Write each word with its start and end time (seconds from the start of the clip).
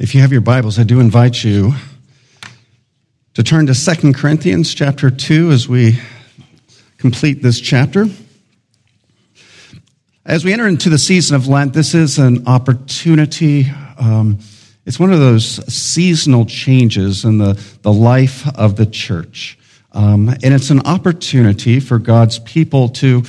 If 0.00 0.14
you 0.14 0.20
have 0.20 0.30
your 0.30 0.42
Bibles, 0.42 0.78
I 0.78 0.84
do 0.84 1.00
invite 1.00 1.42
you 1.42 1.72
to 3.34 3.42
turn 3.42 3.66
to 3.66 3.74
2 3.74 4.12
Corinthians 4.12 4.72
chapter 4.72 5.10
2 5.10 5.50
as 5.50 5.68
we 5.68 5.98
complete 6.98 7.42
this 7.42 7.60
chapter. 7.60 8.06
As 10.24 10.44
we 10.44 10.52
enter 10.52 10.68
into 10.68 10.88
the 10.88 10.98
season 10.98 11.34
of 11.34 11.48
Lent, 11.48 11.72
this 11.72 11.96
is 11.96 12.16
an 12.16 12.46
opportunity. 12.46 13.72
Um, 13.98 14.38
it's 14.86 15.00
one 15.00 15.12
of 15.12 15.18
those 15.18 15.66
seasonal 15.66 16.46
changes 16.46 17.24
in 17.24 17.38
the, 17.38 17.60
the 17.82 17.92
life 17.92 18.46
of 18.56 18.76
the 18.76 18.86
church. 18.86 19.58
Um, 19.90 20.28
and 20.28 20.54
it's 20.54 20.70
an 20.70 20.86
opportunity 20.86 21.80
for 21.80 21.98
God's 21.98 22.38
people 22.38 22.88
to, 22.90 23.24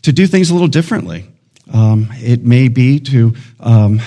to 0.00 0.12
do 0.12 0.26
things 0.26 0.48
a 0.48 0.54
little 0.54 0.66
differently. 0.66 1.26
Um, 1.70 2.08
it 2.12 2.42
may 2.42 2.68
be 2.68 3.00
to 3.00 3.34
um, 3.60 4.00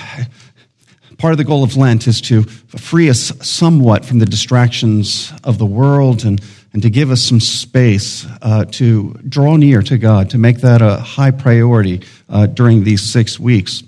part 1.20 1.32
of 1.32 1.38
the 1.38 1.44
goal 1.44 1.62
of 1.62 1.76
Lent 1.76 2.06
is 2.06 2.22
to 2.22 2.44
free 2.44 3.10
us 3.10 3.30
somewhat 3.46 4.06
from 4.06 4.20
the 4.20 4.26
distractions 4.26 5.30
of 5.44 5.58
the 5.58 5.66
world 5.66 6.24
and, 6.24 6.40
and 6.72 6.80
to 6.80 6.88
give 6.88 7.10
us 7.10 7.22
some 7.22 7.40
space 7.40 8.26
uh, 8.40 8.64
to 8.70 9.12
draw 9.28 9.56
near 9.56 9.82
to 9.82 9.98
God, 9.98 10.30
to 10.30 10.38
make 10.38 10.62
that 10.62 10.80
a 10.80 10.96
high 10.96 11.30
priority 11.30 12.00
uh, 12.30 12.46
during 12.46 12.84
these 12.84 13.02
six 13.02 13.38
weeks. 13.38 13.82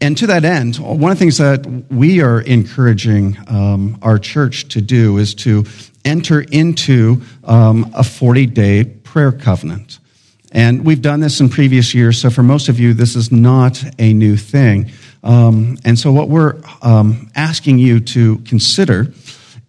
And 0.00 0.16
to 0.16 0.28
that 0.28 0.46
end, 0.46 0.76
one 0.76 1.12
of 1.12 1.18
the 1.18 1.22
things 1.22 1.36
that 1.38 1.66
we 1.90 2.22
are 2.22 2.40
encouraging 2.40 3.36
um, 3.46 3.98
our 4.00 4.18
church 4.18 4.68
to 4.68 4.80
do 4.80 5.18
is 5.18 5.34
to 5.36 5.66
enter 6.06 6.40
into 6.40 7.20
um, 7.44 7.92
a 7.94 8.02
40 8.02 8.46
day 8.46 8.84
prayer 8.84 9.32
covenant. 9.32 9.98
And 10.52 10.86
we've 10.86 11.02
done 11.02 11.20
this 11.20 11.40
in 11.40 11.50
previous 11.50 11.94
years, 11.94 12.18
so 12.18 12.30
for 12.30 12.42
most 12.42 12.70
of 12.70 12.80
you, 12.80 12.94
this 12.94 13.14
is 13.14 13.30
not 13.30 13.84
a 13.98 14.14
new 14.14 14.38
thing. 14.38 14.90
Um, 15.22 15.78
and 15.84 15.98
so, 15.98 16.12
what 16.12 16.28
we're 16.28 16.60
um, 16.82 17.30
asking 17.34 17.78
you 17.78 18.00
to 18.00 18.38
consider 18.38 19.12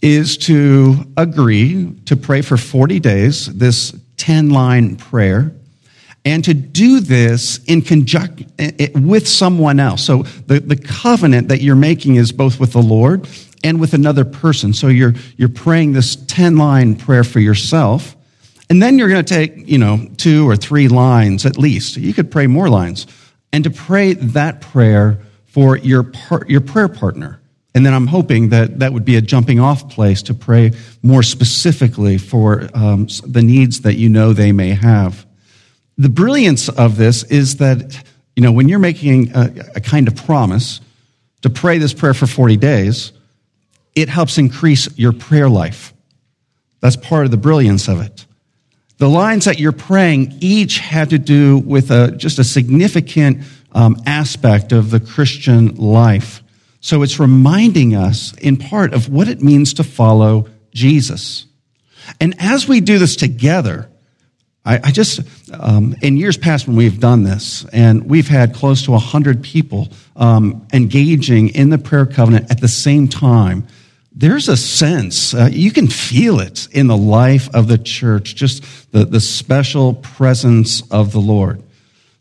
is 0.01 0.37
to 0.37 1.05
agree 1.17 1.93
to 2.05 2.15
pray 2.15 2.41
for 2.41 2.55
40 2.57 2.99
days, 2.99 3.47
this 3.47 3.93
10 4.17 4.51
line 4.51 4.95
prayer, 4.95 5.51
and 6.23 6.43
to 6.45 6.53
do 6.53 6.99
this 6.99 7.63
in 7.65 7.81
conjunction 7.81 8.47
with 8.95 9.27
someone 9.27 9.79
else. 9.79 10.03
So, 10.03 10.23
the, 10.23 10.59
the 10.59 10.77
covenant 10.77 11.47
that 11.49 11.61
you're 11.61 11.75
making 11.75 12.15
is 12.15 12.31
both 12.31 12.59
with 12.59 12.73
the 12.73 12.81
Lord 12.81 13.27
and 13.63 13.79
with 13.79 13.93
another 13.93 14.25
person. 14.25 14.73
So, 14.73 14.87
you're, 14.87 15.15
you're 15.35 15.49
praying 15.49 15.93
this 15.93 16.15
10 16.15 16.57
line 16.57 16.95
prayer 16.95 17.23
for 17.23 17.39
yourself. 17.39 18.15
And 18.69 18.83
then 18.83 18.99
you're 18.99 19.09
going 19.09 19.25
to 19.25 19.33
take, 19.33 19.67
you 19.67 19.79
know, 19.79 20.07
two 20.17 20.47
or 20.47 20.55
three 20.55 20.87
lines 20.89 21.47
at 21.47 21.57
least. 21.57 21.97
You 21.97 22.13
could 22.13 22.29
pray 22.29 22.45
more 22.45 22.69
lines. 22.69 23.07
And 23.51 23.63
to 23.63 23.71
pray 23.71 24.13
that 24.13 24.61
prayer 24.61 25.19
for 25.59 25.75
your, 25.75 26.03
par- 26.03 26.45
your 26.47 26.61
prayer 26.61 26.87
partner. 26.87 27.41
And 27.75 27.85
then 27.85 27.93
I'm 27.93 28.07
hoping 28.07 28.47
that 28.49 28.79
that 28.79 28.93
would 28.93 29.03
be 29.03 29.17
a 29.17 29.21
jumping 29.21 29.59
off 29.59 29.89
place 29.89 30.21
to 30.23 30.33
pray 30.33 30.71
more 31.03 31.21
specifically 31.21 32.17
for 32.17 32.69
um, 32.73 33.07
the 33.25 33.41
needs 33.41 33.81
that 33.81 33.95
you 33.95 34.07
know 34.07 34.31
they 34.31 34.53
may 34.53 34.69
have. 34.69 35.25
The 35.97 36.07
brilliance 36.07 36.69
of 36.69 36.95
this 36.95 37.23
is 37.23 37.57
that, 37.57 38.01
you 38.37 38.41
know, 38.41 38.53
when 38.53 38.69
you're 38.69 38.79
making 38.79 39.35
a, 39.35 39.51
a 39.75 39.81
kind 39.81 40.07
of 40.07 40.15
promise 40.15 40.79
to 41.41 41.49
pray 41.49 41.77
this 41.77 41.93
prayer 41.93 42.13
for 42.13 42.25
40 42.25 42.55
days, 42.55 43.11
it 43.95 44.07
helps 44.07 44.37
increase 44.37 44.87
your 44.97 45.11
prayer 45.11 45.49
life. 45.49 45.93
That's 46.79 46.95
part 46.95 47.25
of 47.25 47.31
the 47.31 47.37
brilliance 47.37 47.89
of 47.89 47.99
it. 47.99 48.25
The 48.97 49.09
lines 49.09 49.43
that 49.43 49.59
you're 49.59 49.73
praying 49.73 50.37
each 50.39 50.79
had 50.79 51.09
to 51.09 51.19
do 51.19 51.57
with 51.57 51.91
a, 51.91 52.11
just 52.15 52.39
a 52.39 52.45
significant 52.45 53.43
um, 53.71 54.01
aspect 54.05 54.71
of 54.71 54.91
the 54.91 54.99
Christian 54.99 55.75
life. 55.75 56.43
So 56.81 57.01
it's 57.03 57.19
reminding 57.19 57.95
us 57.95 58.33
in 58.37 58.57
part 58.57 58.93
of 58.93 59.09
what 59.09 59.27
it 59.27 59.41
means 59.41 59.73
to 59.75 59.83
follow 59.83 60.47
Jesus. 60.73 61.45
And 62.19 62.35
as 62.39 62.67
we 62.67 62.79
do 62.79 62.97
this 62.97 63.15
together, 63.15 63.89
I, 64.65 64.79
I 64.83 64.91
just, 64.91 65.21
um, 65.53 65.95
in 66.01 66.17
years 66.17 66.37
past 66.37 66.67
when 66.67 66.75
we've 66.75 66.99
done 66.99 67.23
this, 67.23 67.65
and 67.71 68.09
we've 68.09 68.27
had 68.27 68.53
close 68.53 68.83
to 68.83 68.91
100 68.91 69.43
people 69.43 69.89
um, 70.15 70.67
engaging 70.73 71.49
in 71.49 71.69
the 71.69 71.77
prayer 71.77 72.05
covenant 72.05 72.51
at 72.51 72.61
the 72.61 72.67
same 72.67 73.07
time, 73.07 73.67
there's 74.11 74.49
a 74.49 74.57
sense, 74.57 75.33
uh, 75.33 75.49
you 75.51 75.71
can 75.71 75.87
feel 75.87 76.39
it 76.39 76.67
in 76.71 76.87
the 76.87 76.97
life 76.97 77.49
of 77.53 77.67
the 77.67 77.77
church, 77.77 78.35
just 78.35 78.91
the, 78.91 79.05
the 79.05 79.21
special 79.21 79.93
presence 79.93 80.81
of 80.91 81.13
the 81.13 81.21
Lord. 81.21 81.63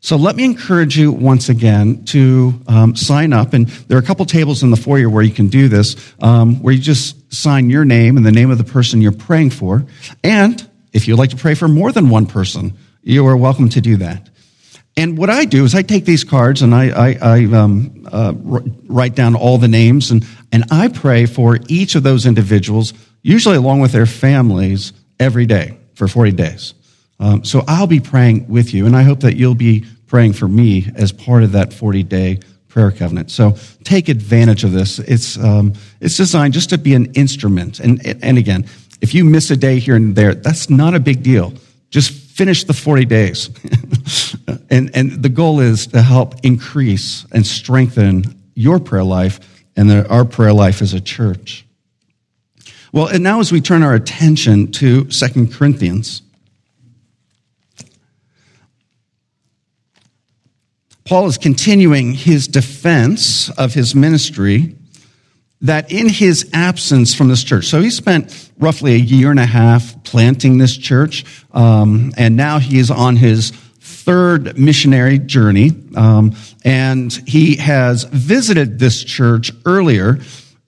So 0.09 0.17
let 0.17 0.37
me 0.37 0.47
encourage 0.47 0.97
you 0.97 1.13
once 1.13 1.51
again 1.51 2.07
to 2.07 2.59
um, 2.67 2.97
sign 2.97 3.35
up. 3.35 3.53
And 3.53 3.69
there 3.69 3.99
are 3.99 4.01
a 4.01 4.03
couple 4.03 4.25
tables 4.25 4.63
in 4.63 4.71
the 4.71 4.77
foyer 4.79 5.11
where 5.11 5.23
you 5.23 5.31
can 5.31 5.49
do 5.49 5.69
this, 5.69 5.97
um, 6.23 6.63
where 6.63 6.73
you 6.73 6.81
just 6.81 7.31
sign 7.31 7.69
your 7.69 7.85
name 7.85 8.17
and 8.17 8.25
the 8.25 8.33
name 8.33 8.51
of 8.51 8.57
the 8.57 8.65
person 8.65 9.03
you're 9.03 9.13
praying 9.13 9.51
for. 9.51 9.85
And 10.25 10.67
if 10.95 11.07
you'd 11.07 11.19
like 11.19 11.29
to 11.29 11.37
pray 11.37 11.53
for 11.53 11.69
more 11.69 11.93
than 11.93 12.09
one 12.09 12.25
person, 12.25 12.79
you 13.03 13.27
are 13.27 13.37
welcome 13.37 13.69
to 13.69 13.83
do 13.83 13.99
that. 13.99 14.31
And 14.97 15.19
what 15.19 15.29
I 15.29 15.45
do 15.45 15.63
is 15.65 15.75
I 15.75 15.83
take 15.83 16.07
these 16.07 16.25
cards 16.25 16.63
and 16.63 16.75
I, 16.75 16.89
I, 16.89 17.19
I 17.21 17.45
um, 17.55 18.09
uh, 18.11 18.33
write 18.35 19.15
down 19.15 19.35
all 19.35 19.59
the 19.59 19.69
names 19.69 20.11
and, 20.11 20.27
and 20.51 20.65
I 20.71 20.89
pray 20.89 21.27
for 21.27 21.59
each 21.69 21.97
of 21.97 22.03
those 22.03 22.25
individuals, 22.25 22.95
usually 23.21 23.57
along 23.57 23.81
with 23.81 23.93
their 23.93 24.07
families, 24.07 24.95
every 25.21 25.45
day 25.45 25.77
for 25.93 26.09
40 26.09 26.33
days. 26.33 26.73
Um, 27.21 27.45
so 27.45 27.63
I'll 27.67 27.89
be 27.89 28.01
praying 28.01 28.49
with 28.49 28.73
you, 28.73 28.87
and 28.87 28.95
I 28.95 29.03
hope 29.03 29.21
that 29.21 29.35
you'll 29.35 29.57
be 29.57 29.85
praying 30.09 30.33
for 30.33 30.49
me 30.49 30.91
as 30.97 31.13
part 31.13 31.45
of 31.45 31.53
that 31.53 31.73
40 31.73 32.03
day 32.03 32.41
prayer 32.69 32.91
covenant. 32.91 33.31
So 33.31 33.57
take 33.85 34.09
advantage 34.09 34.65
of 34.65 34.73
this. 34.73 34.99
It's, 34.99 35.39
um, 35.39 35.75
it's 36.01 36.17
designed 36.17 36.55
just 36.55 36.71
to 36.71 36.79
be 36.79 36.95
an 36.95 37.13
instrument. 37.15 37.81
And, 37.81 38.05
and 38.23 38.37
again, 38.37 38.67
if 39.01 39.15
you 39.15 39.25
miss 39.25 39.51
a 39.51 39.57
day 39.57 39.79
here 39.79 39.97
and 39.97 40.17
there, 40.17 40.35
that's 40.35 40.69
not 40.69 40.95
a 40.95 41.01
big 41.01 41.23
deal. 41.23 41.53
Just 41.91 42.11
finish 42.13 42.65
the 42.65 42.73
40 42.73 43.05
days. 43.05 43.51
and, 44.71 44.91
and 44.95 45.23
the 45.23 45.29
goal 45.29 45.61
is 45.61 45.89
to 45.89 46.03
help 46.03 46.35
increase 46.43 47.27
and 47.33 47.47
strengthen 47.47 48.25
your 48.55 48.79
prayer 48.79 49.05
life 49.05 49.65
and 49.77 49.89
the, 49.89 50.09
our 50.09 50.25
prayer 50.25 50.53
life 50.53 50.83
as 50.83 50.93
a 50.95 51.01
church. 51.01 51.65
Well, 52.93 53.07
and 53.07 53.23
now 53.23 53.41
as 53.41 53.53
we 53.53 53.61
turn 53.61 53.83
our 53.83 53.95
attention 53.95 54.73
to 54.73 55.11
Second 55.11 55.53
Corinthians, 55.53 56.23
Paul 61.09 61.27
is 61.27 61.39
continuing 61.39 62.13
his 62.13 62.47
defense 62.47 63.49
of 63.57 63.73
his 63.73 63.95
ministry 63.95 64.77
that 65.63 65.91
in 65.91 66.07
his 66.07 66.51
absence 66.53 67.15
from 67.15 67.29
this 67.29 67.43
church, 67.43 67.65
so 67.65 67.81
he 67.81 67.89
spent 67.89 68.51
roughly 68.59 68.93
a 68.93 68.99
year 68.99 69.31
and 69.31 69.41
a 69.41 69.47
half 69.47 70.05
planting 70.05 70.59
this 70.59 70.77
church, 70.77 71.25
um, 71.53 72.13
and 72.19 72.37
now 72.37 72.59
he 72.59 72.79
is 72.79 72.91
on 72.91 73.17
his 73.17 73.53
third 73.81 74.59
missionary 74.59 75.19
journey, 75.19 75.71
um, 75.97 76.37
and 76.63 77.11
he 77.27 77.57
has 77.57 78.05
visited 78.05 78.79
this 78.79 79.03
church 79.03 79.51
earlier 79.65 80.19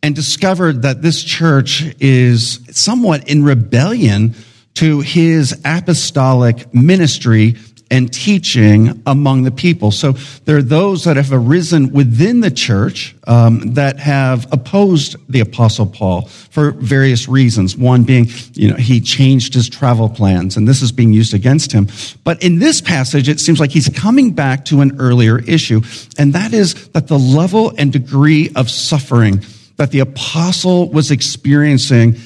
and 0.03 0.15
discovered 0.17 0.81
that 0.83 1.03
this 1.03 1.23
church 1.23 1.85
is 2.01 2.61
somewhat 2.71 3.29
in 3.29 3.45
rebellion 3.45 4.35
to 4.73 5.01
his 5.01 5.61
apostolic 5.67 6.73
ministry 6.73 7.57
and 7.91 8.13
teaching 8.13 9.03
among 9.07 9.43
the 9.43 9.51
people. 9.51 9.91
So 9.91 10.13
there 10.45 10.57
are 10.57 10.63
those 10.63 11.05
that 11.05 11.17
have 11.17 11.33
arisen 11.33 11.93
within 11.93 12.41
the 12.41 12.51
church 12.51 13.17
um, 13.27 13.75
that 13.75 13.99
have 13.99 14.47
opposed 14.53 15.17
the 15.29 15.41
apostle 15.41 15.87
Paul 15.87 16.23
for 16.23 16.71
various 16.71 17.29
reasons. 17.29 17.77
One 17.77 18.05
being, 18.05 18.29
you 18.55 18.71
know, 18.71 18.77
he 18.77 19.01
changed 19.01 19.55
his 19.55 19.69
travel 19.69 20.09
plans, 20.09 20.57
and 20.57 20.69
this 20.69 20.83
is 20.83 20.93
being 20.93 21.13
used 21.13 21.35
against 21.35 21.73
him. 21.73 21.89
But 22.23 22.43
in 22.43 22.61
this 22.61 22.81
passage, 22.81 23.29
it 23.29 23.41
seems 23.41 23.59
like 23.59 23.71
he's 23.71 23.89
coming 23.89 24.33
back 24.33 24.65
to 24.67 24.81
an 24.81 24.99
earlier 25.01 25.41
issue, 25.41 25.83
and 26.17 26.33
that 26.35 26.53
is 26.53 26.89
that 26.91 27.09
the 27.09 27.19
level 27.19 27.73
and 27.77 27.93
degree 27.93 28.51
of 28.55 28.71
suffering 28.71 29.45
that 29.77 29.91
the 29.91 30.01
apostle 30.01 30.91
was 30.91 31.11
experiencing 31.11 32.17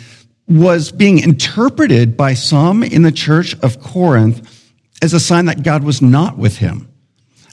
was 0.46 0.92
being 0.92 1.20
interpreted 1.20 2.16
by 2.16 2.34
some 2.34 2.82
in 2.82 3.02
the 3.02 3.12
church 3.12 3.56
of 3.62 3.80
Corinth 3.80 4.53
as 5.02 5.12
a 5.12 5.20
sign 5.20 5.46
that 5.46 5.62
God 5.62 5.84
was 5.84 6.00
not 6.00 6.38
with 6.38 6.58
him, 6.58 6.88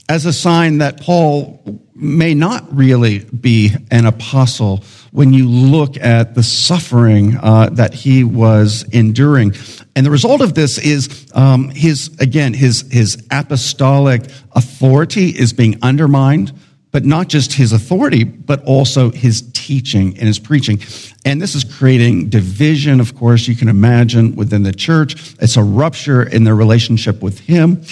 as 0.07 0.25
a 0.25 0.33
sign 0.33 0.79
that 0.79 1.01
Paul 1.01 1.81
may 1.93 2.33
not 2.33 2.75
really 2.75 3.19
be 3.19 3.71
an 3.91 4.05
apostle 4.05 4.83
when 5.11 5.33
you 5.33 5.47
look 5.47 5.97
at 5.97 6.35
the 6.35 6.43
suffering 6.43 7.37
uh, 7.37 7.69
that 7.73 7.93
he 7.93 8.23
was 8.23 8.83
enduring. 8.91 9.53
And 9.95 10.05
the 10.05 10.11
result 10.11 10.41
of 10.41 10.53
this 10.53 10.77
is 10.77 11.27
um, 11.33 11.69
his, 11.69 12.15
again, 12.19 12.53
his, 12.53 12.89
his 12.91 13.25
apostolic 13.29 14.23
authority 14.53 15.29
is 15.29 15.53
being 15.53 15.77
undermined 15.81 16.53
but 16.91 17.05
not 17.05 17.29
just 17.29 17.53
his 17.53 17.71
authority, 17.71 18.23
but 18.23 18.63
also 18.65 19.11
his 19.11 19.49
teaching 19.53 20.09
and 20.17 20.27
his 20.27 20.39
preaching. 20.39 20.79
And 21.23 21.41
this 21.41 21.55
is 21.55 21.63
creating 21.63 22.29
division, 22.29 22.99
of 22.99 23.15
course, 23.15 23.47
you 23.47 23.55
can 23.55 23.69
imagine 23.69 24.35
within 24.35 24.63
the 24.63 24.73
church. 24.73 25.35
It's 25.39 25.57
a 25.57 25.63
rupture 25.63 26.23
in 26.23 26.43
their 26.43 26.55
relationship 26.55 27.21
with 27.21 27.39
him. 27.39 27.83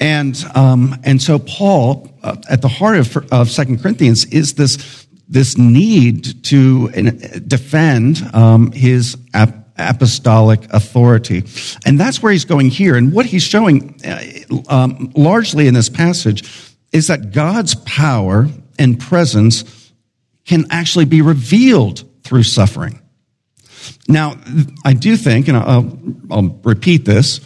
And, 0.00 0.36
um, 0.54 0.96
and 1.04 1.20
so 1.22 1.38
Paul, 1.38 2.12
uh, 2.22 2.36
at 2.48 2.62
the 2.62 2.68
heart 2.68 2.96
of, 2.96 3.16
of 3.32 3.50
Second 3.50 3.80
Corinthians, 3.80 4.24
is 4.26 4.54
this 4.54 5.06
this 5.30 5.58
need 5.58 6.42
to 6.44 6.88
defend 7.46 8.22
um, 8.32 8.72
his 8.72 9.16
apostolic 9.78 10.60
authority. 10.72 11.44
And 11.84 12.00
that's 12.00 12.22
where 12.22 12.32
he's 12.32 12.44
going 12.44 12.70
here. 12.70 12.96
And 12.96 13.12
what 13.12 13.26
he's 13.26 13.42
showing 13.42 14.00
uh, 14.04 14.22
um, 14.68 15.12
largely 15.14 15.66
in 15.68 15.74
this 15.74 15.88
passage 15.88 16.67
is 16.92 17.08
that 17.08 17.32
God's 17.32 17.74
power 17.74 18.48
and 18.78 18.98
presence 18.98 19.92
can 20.44 20.66
actually 20.70 21.04
be 21.04 21.22
revealed 21.22 22.04
through 22.22 22.42
suffering. 22.42 23.00
Now, 24.08 24.36
I 24.84 24.94
do 24.94 25.16
think, 25.16 25.48
and 25.48 25.56
I'll, 25.56 25.98
I'll 26.30 26.60
repeat 26.62 27.04
this, 27.04 27.40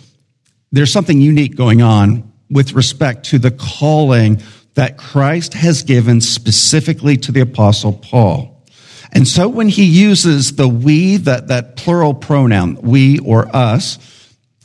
there's 0.71 0.93
something 0.93 1.21
unique 1.21 1.57
going 1.57 1.83
on 1.83 2.33
with 2.51 2.73
respect 2.73 3.27
to 3.27 3.39
the 3.39 3.51
calling 3.51 4.41
that 4.75 4.97
Christ 4.97 5.55
has 5.55 5.83
given 5.83 6.21
specifically 6.21 7.17
to 7.19 7.33
the 7.33 7.41
apostle 7.41 7.93
Paul. 7.93 8.65
And 9.13 9.29
so 9.29 9.49
when 9.49 9.69
he 9.69 9.85
uses 9.85 10.57
the 10.57 10.69
we, 10.69 11.19
that, 11.19 11.49
that 11.49 11.77
plural 11.77 12.15
pronoun, 12.15 12.77
we 12.81 13.19
or 13.19 13.55
us, 13.55 13.99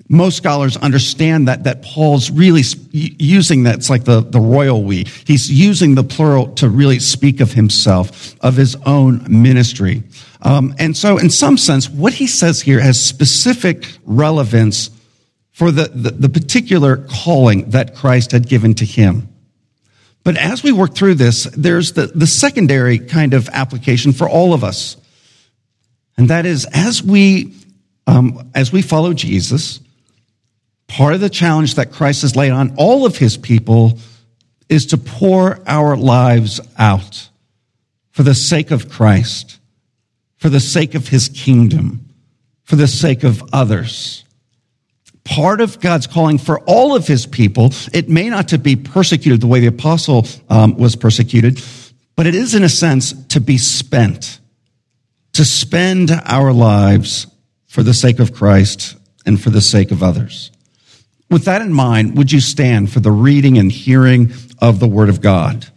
most 0.09 0.37
scholars 0.37 0.77
understand 0.77 1.47
that, 1.47 1.65
that 1.65 1.81
Paul's 1.81 2.31
really 2.31 2.63
using 2.91 3.63
that. 3.63 3.75
It's 3.75 3.89
like 3.89 4.05
the, 4.05 4.21
the 4.21 4.39
royal 4.39 4.83
we. 4.83 5.05
He's 5.25 5.51
using 5.51 5.95
the 5.95 6.03
plural 6.03 6.53
to 6.55 6.69
really 6.69 6.99
speak 6.99 7.41
of 7.41 7.53
himself, 7.53 8.35
of 8.41 8.55
his 8.55 8.75
own 8.85 9.25
ministry. 9.27 10.03
Um, 10.41 10.73
and 10.79 10.95
so, 10.95 11.17
in 11.17 11.29
some 11.29 11.57
sense, 11.57 11.89
what 11.89 12.13
he 12.13 12.27
says 12.27 12.61
here 12.61 12.79
has 12.79 13.03
specific 13.03 13.85
relevance 14.05 14.91
for 15.51 15.71
the, 15.71 15.85
the, 15.85 16.11
the 16.11 16.29
particular 16.29 16.97
calling 16.97 17.71
that 17.71 17.95
Christ 17.95 18.31
had 18.31 18.47
given 18.47 18.75
to 18.75 18.85
him. 18.85 19.27
But 20.23 20.37
as 20.37 20.61
we 20.61 20.71
work 20.71 20.93
through 20.93 21.15
this, 21.15 21.45
there's 21.55 21.93
the, 21.93 22.07
the 22.07 22.27
secondary 22.27 22.99
kind 22.99 23.33
of 23.33 23.49
application 23.49 24.13
for 24.13 24.29
all 24.29 24.53
of 24.53 24.63
us. 24.63 24.97
And 26.17 26.29
that 26.29 26.45
is 26.45 26.67
as 26.73 27.01
we, 27.01 27.53
um, 28.05 28.51
as 28.53 28.71
we 28.71 28.81
follow 28.81 29.13
Jesus, 29.13 29.79
part 30.87 31.13
of 31.13 31.19
the 31.19 31.29
challenge 31.29 31.75
that 31.75 31.91
Christ 31.91 32.21
has 32.21 32.35
laid 32.35 32.51
on 32.51 32.73
all 32.77 33.05
of 33.05 33.17
his 33.17 33.37
people 33.37 33.99
is 34.69 34.87
to 34.87 34.97
pour 34.97 35.59
our 35.67 35.95
lives 35.95 36.59
out 36.77 37.29
for 38.11 38.23
the 38.23 38.35
sake 38.35 38.71
of 38.71 38.89
Christ, 38.89 39.59
for 40.37 40.49
the 40.49 40.59
sake 40.59 40.95
of 40.95 41.07
his 41.07 41.29
kingdom, 41.29 42.09
for 42.63 42.75
the 42.75 42.87
sake 42.87 43.23
of 43.23 43.43
others 43.53 44.25
part 45.27 45.59
of 45.59 45.79
God's 45.79 46.07
calling 46.07 46.37
for 46.37 46.59
all 46.61 46.95
of 46.95 47.07
his 47.07 47.25
people. 47.25 47.71
It 47.93 48.09
may 48.09 48.29
not 48.29 48.47
to 48.49 48.57
be 48.57 48.75
persecuted 48.75 49.41
the 49.41 49.47
way 49.47 49.59
the 49.59 49.67
apostle 49.67 50.25
um, 50.49 50.77
was 50.77 50.95
persecuted, 50.95 51.61
but 52.15 52.25
it 52.25 52.33
is 52.33 52.55
in 52.55 52.63
a 52.63 52.69
sense 52.69 53.13
to 53.27 53.41
be 53.41 53.57
spent, 53.57 54.39
to 55.33 55.43
spend 55.43 56.11
our 56.25 56.53
lives 56.53 57.27
for 57.67 57.83
the 57.83 57.93
sake 57.93 58.19
of 58.19 58.33
Christ 58.33 58.95
and 59.25 59.41
for 59.41 59.49
the 59.49 59.61
sake 59.61 59.91
of 59.91 60.01
others. 60.01 60.51
With 61.29 61.45
that 61.45 61.61
in 61.61 61.73
mind, 61.73 62.17
would 62.17 62.31
you 62.31 62.39
stand 62.39 62.91
for 62.91 63.01
the 63.01 63.11
reading 63.11 63.57
and 63.57 63.71
hearing 63.71 64.31
of 64.59 64.79
the 64.79 64.87
word 64.87 65.09
of 65.09 65.21
God? 65.21 65.67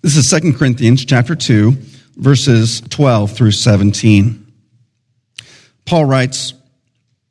This 0.00 0.16
is 0.16 0.30
2 0.30 0.52
Corinthians 0.52 1.04
chapter 1.04 1.34
2, 1.34 1.72
verses 2.16 2.80
12 2.88 3.32
through 3.32 3.50
17. 3.50 4.46
Paul 5.84 6.04
writes, 6.04 6.54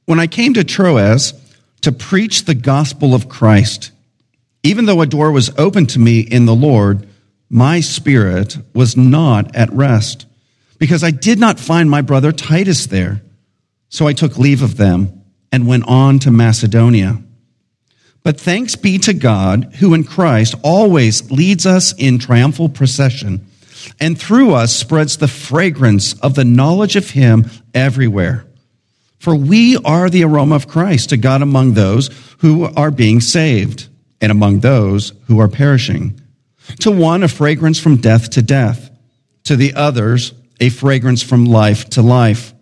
When 0.06 0.20
I 0.20 0.28
came 0.28 0.54
to 0.54 0.66
Troas 0.66 1.34
to 1.82 1.94
preach 1.94 2.44
the 2.44 2.54
gospel 2.54 3.16
of 3.16 3.30
Christ, 3.30 3.92
even 4.64 4.86
though 4.86 5.02
a 5.02 5.06
door 5.06 5.32
was 5.32 5.50
open 5.58 5.86
to 5.88 6.00
me 6.00 6.20
in 6.20 6.46
the 6.46 6.54
Lord, 6.54 7.08
my 7.50 7.80
spirit 7.80 8.58
was 8.74 8.98
not 8.98 9.56
at 9.56 9.72
rest, 9.72 10.26
because 10.80 11.04
I 11.04 11.12
did 11.12 11.40
not 11.40 11.60
find 11.60 11.90
my 11.90 12.02
brother 12.02 12.32
Titus 12.32 12.86
there. 12.88 13.22
So 13.90 14.06
I 14.06 14.14
took 14.14 14.38
leave 14.38 14.62
of 14.62 14.78
them 14.78 15.24
and 15.52 15.66
went 15.66 15.88
on 15.88 16.20
to 16.20 16.32
Macedonia. 16.32 17.22
But 18.22 18.40
thanks 18.40 18.76
be 18.76 18.98
to 19.00 19.14
God, 19.14 19.76
who 19.80 19.94
in 19.94 20.04
Christ 20.04 20.56
always 20.62 21.32
leads 21.32 21.66
us 21.66 21.94
in 21.94 22.20
triumphal 22.20 22.68
procession, 22.68 23.48
and 24.02 24.20
through 24.20 24.54
us 24.54 24.76
spreads 24.76 25.18
the 25.18 25.30
fragrance 25.30 26.14
of 26.20 26.36
the 26.36 26.44
knowledge 26.44 26.98
of 26.98 27.12
Him 27.12 27.50
everywhere. 27.74 28.46
For 29.20 29.34
we 29.34 29.78
are 29.78 30.10
the 30.10 30.26
aroma 30.26 30.56
of 30.56 30.68
Christ 30.68 31.10
to 31.10 31.18
God 31.18 31.42
among 31.42 31.74
those 31.74 32.10
who 32.40 32.66
are 32.66 32.92
being 32.92 33.22
saved, 33.22 33.88
and 34.20 34.32
among 34.32 34.60
those 34.60 35.14
who 35.28 35.40
are 35.40 35.48
perishing. 35.48 36.20
To 36.82 36.92
one, 36.92 37.24
a 37.24 37.28
fragrance 37.28 37.80
from 37.80 37.98
death 37.98 38.30
to 38.32 38.42
death, 38.42 38.90
to 39.46 39.56
the 39.56 39.74
others, 39.74 40.34
a 40.60 40.70
fragrance 40.70 41.24
from 41.24 41.46
life 41.46 41.90
to 41.92 42.02
life. 42.02 42.54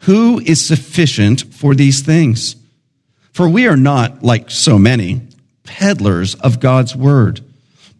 Who 0.00 0.40
is 0.40 0.64
sufficient 0.64 1.54
for 1.54 1.74
these 1.74 2.02
things? 2.02 2.56
For 3.32 3.48
we 3.48 3.66
are 3.66 3.76
not, 3.76 4.22
like 4.22 4.50
so 4.50 4.78
many, 4.78 5.22
peddlers 5.64 6.34
of 6.36 6.60
God's 6.60 6.94
word, 6.94 7.40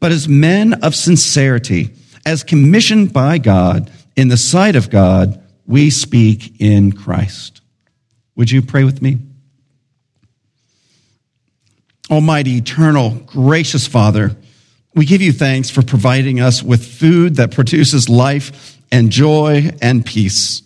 but 0.00 0.12
as 0.12 0.28
men 0.28 0.74
of 0.82 0.94
sincerity, 0.94 1.90
as 2.26 2.42
commissioned 2.42 3.12
by 3.12 3.38
God 3.38 3.90
in 4.16 4.28
the 4.28 4.36
sight 4.36 4.76
of 4.76 4.90
God, 4.90 5.42
we 5.66 5.90
speak 5.90 6.60
in 6.60 6.92
Christ. 6.92 7.60
Would 8.36 8.50
you 8.50 8.62
pray 8.62 8.84
with 8.84 9.00
me? 9.00 9.18
Almighty, 12.10 12.56
eternal, 12.56 13.10
gracious 13.10 13.86
Father, 13.86 14.36
we 14.94 15.06
give 15.06 15.22
you 15.22 15.32
thanks 15.32 15.70
for 15.70 15.82
providing 15.82 16.40
us 16.40 16.62
with 16.62 16.84
food 16.84 17.36
that 17.36 17.50
produces 17.50 18.08
life 18.08 18.78
and 18.90 19.10
joy 19.10 19.70
and 19.80 20.04
peace. 20.04 20.62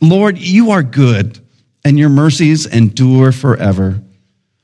Lord, 0.00 0.38
you 0.38 0.70
are 0.70 0.82
good 0.82 1.38
and 1.84 1.98
your 1.98 2.08
mercies 2.08 2.66
endure 2.66 3.32
forever. 3.32 4.00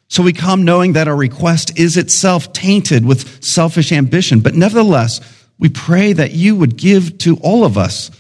So 0.08 0.22
we 0.22 0.32
come 0.32 0.64
knowing 0.64 0.94
that 0.94 1.08
our 1.08 1.16
request 1.16 1.78
is 1.78 1.96
itself 1.96 2.52
tainted 2.52 3.04
with 3.04 3.44
selfish 3.44 3.92
ambition, 3.92 4.40
but 4.40 4.54
nevertheless, 4.54 5.20
we 5.58 5.68
pray 5.68 6.12
that 6.14 6.32
you 6.32 6.56
would 6.56 6.76
give 6.76 7.18
to 7.18 7.36
all 7.42 7.64
of 7.64 7.76
us 7.76 8.10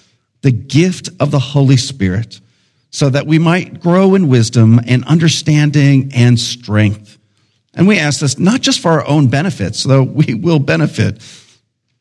the 0.42 0.52
gift 0.52 1.08
of 1.18 1.30
the 1.30 1.38
Holy 1.38 1.76
Spirit 1.76 2.40
so 2.90 3.08
that 3.08 3.26
we 3.26 3.38
might 3.38 3.80
grow 3.80 4.14
in 4.14 4.28
wisdom 4.28 4.80
and 4.86 5.04
understanding 5.04 6.10
and 6.14 6.38
strength. 6.38 7.18
And 7.74 7.86
we 7.86 7.98
ask 7.98 8.20
this 8.20 8.38
not 8.38 8.60
just 8.60 8.80
for 8.80 8.90
our 8.90 9.06
own 9.06 9.28
benefits, 9.28 9.84
though 9.84 10.02
we 10.02 10.34
will 10.34 10.58
benefit, 10.58 11.22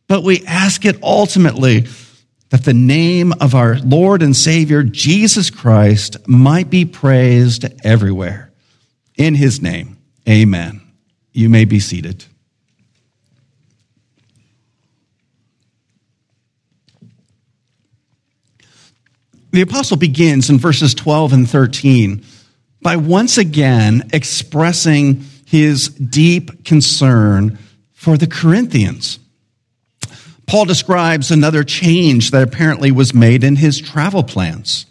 but 0.07 0.23
we 0.23 0.43
ask 0.45 0.85
it 0.85 1.01
ultimately 1.03 1.85
that 2.49 2.65
the 2.65 2.73
name 2.73 3.31
of 3.39 3.53
our 3.53 3.77
Lord 3.79 4.23
and 4.23 4.35
Savior, 4.35 4.81
Jesus 4.81 5.49
Christ, 5.49 6.27
might 6.27 6.69
be 6.69 6.85
praised 6.85 7.65
everywhere. 7.85 8.51
In 9.17 9.35
his 9.35 9.61
name, 9.61 9.97
amen. 10.27 10.81
You 11.31 11.49
may 11.49 11.65
be 11.65 11.79
seated. 11.79 12.25
The 19.51 19.61
apostle 19.61 19.97
begins 19.97 20.49
in 20.49 20.57
verses 20.57 20.93
12 20.93 21.33
and 21.33 21.49
13 21.49 22.23
by 22.81 22.95
once 22.95 23.37
again 23.37 24.09
expressing 24.13 25.23
his 25.49 25.87
deep 25.89 26.63
concern 26.63 27.57
for 27.91 28.17
the 28.17 28.27
Corinthians. 28.27 29.17
Paul 30.45 30.65
describes 30.65 31.31
another 31.31 31.63
change 31.63 32.31
that 32.31 32.43
apparently 32.43 32.91
was 32.91 33.15
made 33.15 33.43
in 33.43 33.55
his 33.55 33.79
travel 33.79 34.23
plans. 34.23 34.85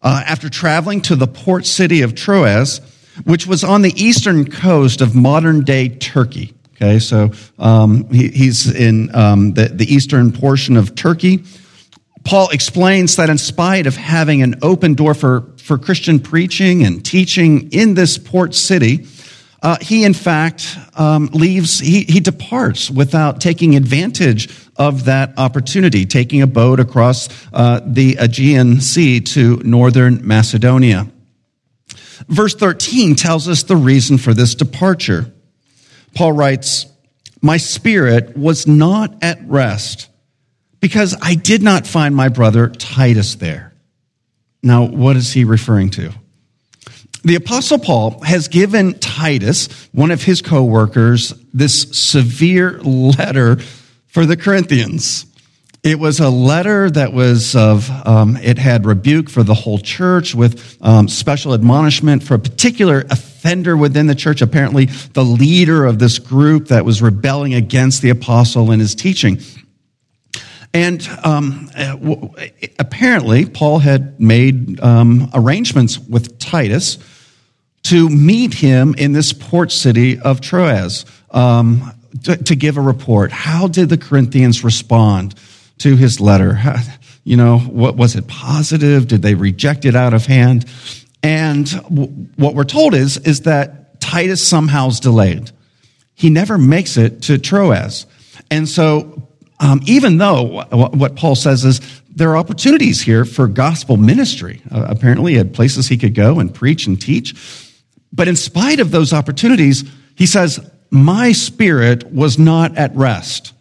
Uh, 0.00 0.22
after 0.26 0.48
traveling 0.48 1.00
to 1.00 1.16
the 1.16 1.26
port 1.26 1.66
city 1.66 2.02
of 2.02 2.14
Troas, 2.14 2.80
which 3.24 3.46
was 3.46 3.64
on 3.64 3.82
the 3.82 3.92
eastern 4.00 4.48
coast 4.48 5.00
of 5.00 5.14
modern 5.14 5.62
day 5.62 5.88
Turkey. 5.88 6.54
Okay, 6.76 6.98
so 6.98 7.32
um, 7.58 8.08
he, 8.10 8.28
he's 8.28 8.72
in 8.72 9.14
um, 9.14 9.54
the, 9.54 9.68
the 9.68 9.92
eastern 9.92 10.30
portion 10.30 10.76
of 10.76 10.94
Turkey. 10.94 11.42
Paul 12.24 12.50
explains 12.50 13.16
that 13.16 13.28
in 13.28 13.38
spite 13.38 13.86
of 13.86 13.96
having 13.96 14.42
an 14.42 14.56
open 14.62 14.94
door 14.94 15.14
for, 15.14 15.52
for 15.56 15.78
Christian 15.78 16.20
preaching 16.20 16.84
and 16.84 17.04
teaching 17.04 17.72
in 17.72 17.94
this 17.94 18.18
port 18.18 18.54
city, 18.54 19.06
uh, 19.64 19.78
he 19.80 20.04
in 20.04 20.12
fact 20.12 20.76
um, 20.94 21.26
leaves, 21.32 21.80
he, 21.80 22.02
he 22.02 22.20
departs 22.20 22.90
without 22.90 23.40
taking 23.40 23.74
advantage 23.74 24.54
of 24.76 25.06
that 25.06 25.32
opportunity, 25.38 26.04
taking 26.04 26.42
a 26.42 26.46
boat 26.46 26.80
across 26.80 27.30
uh, 27.52 27.80
the 27.84 28.18
Aegean 28.20 28.82
Sea 28.82 29.20
to 29.20 29.56
northern 29.64 30.26
Macedonia. 30.26 31.10
Verse 32.28 32.54
13 32.54 33.14
tells 33.14 33.48
us 33.48 33.62
the 33.62 33.76
reason 33.76 34.18
for 34.18 34.34
this 34.34 34.54
departure. 34.54 35.32
Paul 36.14 36.32
writes, 36.32 36.84
My 37.40 37.56
spirit 37.56 38.36
was 38.36 38.66
not 38.66 39.16
at 39.22 39.38
rest 39.46 40.08
because 40.80 41.16
I 41.22 41.36
did 41.36 41.62
not 41.62 41.86
find 41.86 42.14
my 42.14 42.28
brother 42.28 42.68
Titus 42.68 43.36
there. 43.36 43.72
Now, 44.62 44.84
what 44.86 45.16
is 45.16 45.32
he 45.32 45.44
referring 45.44 45.88
to? 45.92 46.12
The 47.24 47.36
apostle 47.36 47.78
Paul 47.78 48.20
has 48.20 48.48
given 48.48 48.98
Titus, 48.98 49.68
one 49.92 50.10
of 50.10 50.22
his 50.22 50.42
co-workers, 50.42 51.32
this 51.54 51.82
severe 51.92 52.78
letter 52.82 53.56
for 54.06 54.26
the 54.26 54.36
Corinthians. 54.36 55.24
It 55.82 55.98
was 55.98 56.20
a 56.20 56.30
letter 56.30 56.90
that 56.90 57.12
was 57.12 57.56
of, 57.56 57.90
um, 58.06 58.36
it 58.36 58.58
had 58.58 58.86
rebuke 58.86 59.28
for 59.28 59.42
the 59.42 59.54
whole 59.54 59.78
church 59.78 60.34
with 60.34 60.78
um, 60.80 61.08
special 61.08 61.52
admonishment 61.52 62.22
for 62.22 62.34
a 62.34 62.38
particular 62.38 63.04
offender 63.10 63.76
within 63.76 64.06
the 64.06 64.14
church, 64.14 64.40
apparently 64.40 64.86
the 65.12 65.24
leader 65.24 65.84
of 65.84 65.98
this 65.98 66.18
group 66.18 66.68
that 66.68 66.84
was 66.84 67.02
rebelling 67.02 67.54
against 67.54 68.02
the 68.02 68.10
apostle 68.10 68.70
and 68.70 68.80
his 68.80 68.94
teaching. 68.94 69.38
And 70.72 71.06
um, 71.22 71.70
apparently, 72.78 73.46
Paul 73.46 73.78
had 73.78 74.18
made 74.18 74.80
um, 74.80 75.30
arrangements 75.32 75.98
with 75.98 76.38
Titus 76.38 76.98
to 77.84 78.08
meet 78.08 78.54
him 78.54 78.94
in 78.96 79.12
this 79.12 79.32
port 79.32 79.70
city 79.72 80.18
of 80.18 80.40
Troas 80.40 81.04
um, 81.30 81.92
to, 82.24 82.36
to 82.36 82.56
give 82.56 82.76
a 82.76 82.80
report. 82.80 83.30
How 83.30 83.68
did 83.68 83.88
the 83.88 83.98
Corinthians 83.98 84.64
respond? 84.64 85.34
to 85.78 85.96
his 85.96 86.20
letter. 86.20 86.58
You 87.26 87.38
know, 87.38 87.58
what 87.58 87.96
was 87.96 88.16
it 88.16 88.28
positive? 88.28 89.08
Did 89.08 89.22
they 89.22 89.34
reject 89.34 89.86
it 89.86 89.96
out 89.96 90.12
of 90.12 90.26
hand? 90.26 90.66
And 91.22 91.66
w- 91.84 92.08
what 92.36 92.54
we're 92.54 92.64
told 92.64 92.92
is, 92.92 93.16
is 93.16 93.40
that 93.44 93.98
Titus 93.98 94.46
somehow 94.46 94.88
is 94.88 95.00
delayed. 95.00 95.50
He 96.14 96.28
never 96.28 96.58
makes 96.58 96.98
it 96.98 97.22
to 97.22 97.38
Troas. 97.38 98.04
And 98.50 98.68
so, 98.68 99.26
um, 99.58 99.80
even 99.86 100.18
though 100.18 100.66
what 100.70 101.16
Paul 101.16 101.34
says 101.34 101.64
is 101.64 101.80
there 102.14 102.28
are 102.28 102.36
opportunities 102.36 103.00
here 103.00 103.24
for 103.24 103.48
gospel 103.48 103.96
ministry, 103.96 104.60
uh, 104.70 104.84
apparently, 104.86 105.32
had 105.32 105.54
places 105.54 105.88
he 105.88 105.96
could 105.96 106.14
go 106.14 106.40
and 106.40 106.54
preach 106.54 106.86
and 106.86 107.00
teach. 107.00 107.34
But 108.14 108.28
in 108.28 108.36
spite 108.36 108.78
of 108.78 108.92
those 108.92 109.12
opportunities, 109.12 109.84
he 110.14 110.26
says, 110.26 110.60
My 110.90 111.32
spirit 111.32 112.12
was 112.12 112.38
not 112.38 112.76
at 112.78 112.94
rest. 112.94 113.52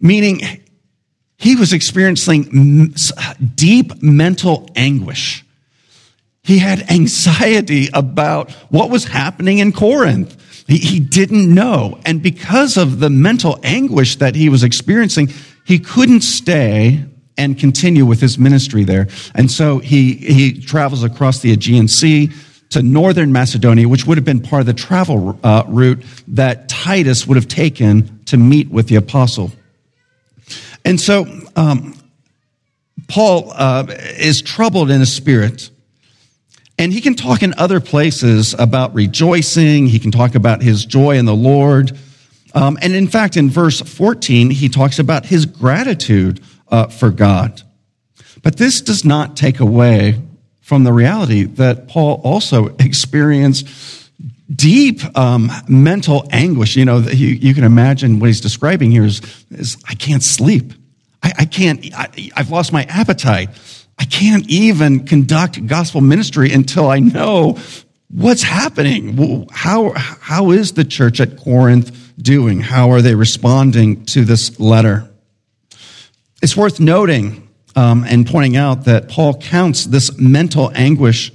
Meaning, 0.00 0.40
he 1.36 1.54
was 1.54 1.72
experiencing 1.72 2.94
deep 3.54 4.02
mental 4.02 4.68
anguish. 4.74 5.44
He 6.42 6.58
had 6.58 6.90
anxiety 6.90 7.88
about 7.92 8.50
what 8.70 8.90
was 8.90 9.04
happening 9.04 9.58
in 9.58 9.72
Corinth. 9.72 10.34
He, 10.66 11.00
didn't 11.00 11.52
know. 11.54 11.98
And 12.04 12.22
because 12.22 12.76
of 12.76 13.00
the 13.00 13.08
mental 13.08 13.58
anguish 13.62 14.16
that 14.16 14.34
he 14.34 14.48
was 14.48 14.62
experiencing, 14.62 15.32
he 15.64 15.78
couldn't 15.78 16.20
stay 16.20 17.04
and 17.38 17.58
continue 17.58 18.04
with 18.04 18.20
his 18.20 18.38
ministry 18.38 18.84
there. 18.84 19.08
And 19.34 19.50
so 19.50 19.78
he, 19.78 20.14
he 20.14 20.60
travels 20.60 21.04
across 21.04 21.40
the 21.40 21.52
Aegean 21.52 21.88
Sea 21.88 22.30
to 22.70 22.82
northern 22.82 23.32
Macedonia, 23.32 23.88
which 23.88 24.06
would 24.06 24.18
have 24.18 24.24
been 24.24 24.40
part 24.40 24.60
of 24.60 24.66
the 24.66 24.74
travel 24.74 25.38
uh, 25.42 25.64
route 25.66 26.02
that 26.28 26.68
Titus 26.68 27.26
would 27.26 27.36
have 27.36 27.48
taken 27.48 28.22
to 28.26 28.36
meet 28.36 28.68
with 28.68 28.88
the 28.88 28.96
apostle. 28.96 29.52
And 30.84 31.00
so 31.00 31.26
um, 31.56 31.94
Paul 33.08 33.52
uh, 33.54 33.86
is 33.88 34.42
troubled 34.42 34.90
in 34.90 35.00
his 35.00 35.12
spirit. 35.12 35.70
And 36.80 36.92
he 36.92 37.00
can 37.00 37.14
talk 37.14 37.42
in 37.42 37.54
other 37.54 37.80
places 37.80 38.54
about 38.54 38.94
rejoicing. 38.94 39.88
He 39.88 39.98
can 39.98 40.12
talk 40.12 40.36
about 40.36 40.62
his 40.62 40.84
joy 40.84 41.18
in 41.18 41.24
the 41.24 41.34
Lord. 41.34 41.98
Um, 42.54 42.78
and 42.80 42.94
in 42.94 43.08
fact, 43.08 43.36
in 43.36 43.50
verse 43.50 43.80
14, 43.80 44.50
he 44.50 44.68
talks 44.68 44.98
about 44.98 45.26
his 45.26 45.44
gratitude 45.44 46.40
uh, 46.68 46.86
for 46.86 47.10
God. 47.10 47.62
But 48.42 48.56
this 48.56 48.80
does 48.80 49.04
not 49.04 49.36
take 49.36 49.58
away 49.58 50.20
from 50.68 50.84
the 50.84 50.92
reality 50.92 51.44
that 51.44 51.88
Paul 51.88 52.20
also 52.22 52.66
experienced 52.78 53.66
deep 54.54 55.00
um, 55.16 55.50
mental 55.66 56.28
anguish. 56.30 56.76
You 56.76 56.84
know, 56.84 56.98
you, 56.98 57.28
you, 57.28 57.54
can 57.54 57.64
imagine 57.64 58.20
what 58.20 58.26
he's 58.26 58.42
describing 58.42 58.90
here 58.90 59.06
is, 59.06 59.22
is 59.50 59.82
I 59.88 59.94
can't 59.94 60.22
sleep. 60.22 60.74
I, 61.22 61.32
I 61.38 61.44
can't, 61.46 61.82
I, 61.96 62.30
I've 62.36 62.50
lost 62.50 62.70
my 62.70 62.82
appetite. 62.82 63.48
I 63.98 64.04
can't 64.04 64.46
even 64.50 65.06
conduct 65.06 65.66
gospel 65.66 66.02
ministry 66.02 66.52
until 66.52 66.90
I 66.90 66.98
know 66.98 67.56
what's 68.10 68.42
happening. 68.42 69.48
How, 69.50 69.94
how 69.96 70.50
is 70.50 70.74
the 70.74 70.84
church 70.84 71.18
at 71.18 71.38
Corinth 71.38 72.12
doing? 72.18 72.60
How 72.60 72.90
are 72.90 73.00
they 73.00 73.14
responding 73.14 74.04
to 74.04 74.22
this 74.22 74.60
letter? 74.60 75.08
It's 76.42 76.58
worth 76.58 76.78
noting 76.78 77.47
um, 77.78 78.02
and 78.08 78.26
pointing 78.26 78.56
out 78.56 78.86
that 78.86 79.08
Paul 79.08 79.34
counts 79.34 79.84
this 79.84 80.18
mental 80.18 80.72
anguish 80.74 81.30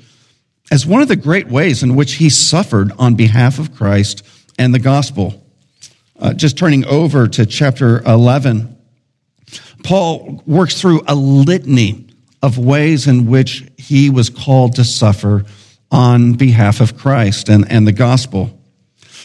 as 0.71 0.85
one 0.85 1.01
of 1.01 1.07
the 1.07 1.15
great 1.15 1.47
ways 1.47 1.83
in 1.83 1.95
which 1.95 2.15
he 2.15 2.29
suffered 2.29 2.91
on 3.00 3.15
behalf 3.15 3.59
of 3.59 3.73
Christ 3.73 4.25
and 4.59 4.73
the 4.73 4.79
gospel. 4.79 5.41
Uh, 6.19 6.33
just 6.33 6.57
turning 6.57 6.83
over 6.85 7.29
to 7.29 7.45
chapter 7.45 8.01
11, 8.03 8.77
Paul 9.85 10.43
works 10.45 10.81
through 10.81 11.03
a 11.07 11.15
litany 11.15 12.07
of 12.41 12.57
ways 12.57 13.07
in 13.07 13.27
which 13.27 13.63
he 13.77 14.09
was 14.09 14.29
called 14.29 14.75
to 14.75 14.83
suffer 14.83 15.45
on 15.91 16.33
behalf 16.33 16.81
of 16.81 16.97
Christ 16.97 17.47
and, 17.47 17.71
and 17.71 17.88
the 17.88 17.93
gospel. 17.93 18.59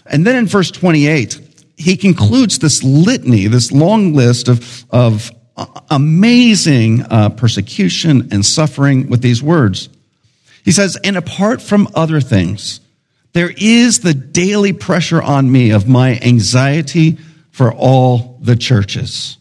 And 0.06 0.24
then 0.24 0.36
in 0.36 0.46
verse 0.46 0.70
28, 0.70 1.40
he 1.76 1.96
concludes 1.96 2.60
this 2.60 2.84
litany, 2.84 3.48
this 3.48 3.72
long 3.72 4.14
list 4.14 4.46
of, 4.46 4.84
of 4.90 5.32
amazing 5.90 7.02
uh, 7.02 7.30
persecution 7.30 8.28
and 8.32 8.44
suffering 8.44 9.08
with 9.08 9.22
these 9.22 9.42
words. 9.42 9.88
He 10.64 10.72
says, 10.72 10.98
and 11.02 11.16
apart 11.16 11.62
from 11.62 11.88
other 11.94 12.20
things, 12.20 12.80
there 13.32 13.52
is 13.56 14.00
the 14.00 14.14
daily 14.14 14.72
pressure 14.72 15.22
on 15.22 15.50
me 15.50 15.70
of 15.70 15.88
my 15.88 16.18
anxiety 16.20 17.18
for 17.50 17.72
all 17.72 18.38
the 18.40 18.56
churches. 18.56 19.38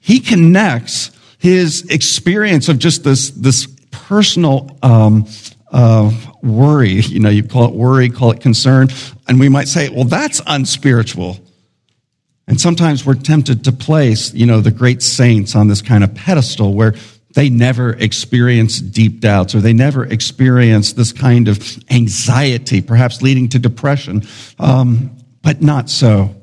He 0.00 0.20
connects 0.20 1.10
his 1.38 1.86
experience 1.90 2.68
of 2.68 2.78
just 2.78 3.04
this, 3.04 3.30
this 3.30 3.66
personal 3.90 4.76
um, 4.82 5.26
uh, 5.72 6.10
worry. 6.42 7.00
You 7.00 7.20
know, 7.20 7.28
you 7.28 7.42
call 7.42 7.66
it 7.66 7.74
worry, 7.74 8.08
call 8.08 8.30
it 8.32 8.40
concern. 8.40 8.88
And 9.28 9.38
we 9.38 9.48
might 9.48 9.68
say, 9.68 9.88
well, 9.88 10.04
that's 10.04 10.40
unspiritual. 10.46 11.38
And 12.50 12.60
sometimes 12.60 13.06
we're 13.06 13.14
tempted 13.14 13.62
to 13.66 13.72
place, 13.72 14.34
you 14.34 14.44
know, 14.44 14.60
the 14.60 14.72
great 14.72 15.02
saints 15.02 15.54
on 15.54 15.68
this 15.68 15.80
kind 15.80 16.02
of 16.02 16.12
pedestal 16.16 16.74
where 16.74 16.96
they 17.34 17.48
never 17.48 17.92
experience 17.92 18.80
deep 18.80 19.20
doubts 19.20 19.54
or 19.54 19.60
they 19.60 19.72
never 19.72 20.04
experience 20.04 20.94
this 20.94 21.12
kind 21.12 21.46
of 21.46 21.78
anxiety, 21.90 22.82
perhaps 22.82 23.22
leading 23.22 23.48
to 23.50 23.60
depression. 23.60 24.24
Um, 24.58 25.16
but 25.42 25.62
not 25.62 25.88
so. 25.88 26.34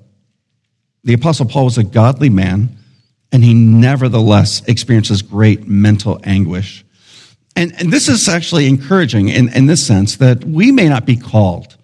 The 1.03 1.11
Apostle 1.11 1.45
Paul 1.45 1.65
was 1.65 1.77
a 1.77 1.83
godly 1.83 2.29
man, 2.29 2.77
and 3.33 3.43
he 3.43 3.53
nevertheless 3.53 4.65
experiences 4.65 5.21
great 5.21 5.67
mental 5.67 6.21
anguish. 6.23 6.85
And, 7.57 7.73
and 7.81 7.91
this 7.91 8.07
is 8.07 8.29
actually 8.29 8.67
encouraging 8.67 9.27
in, 9.27 9.53
in 9.53 9.65
this 9.65 9.85
sense 9.85 10.15
that 10.17 10.45
we 10.45 10.71
may 10.71 10.87
not 10.87 11.05
be 11.05 11.17
called 11.17 11.75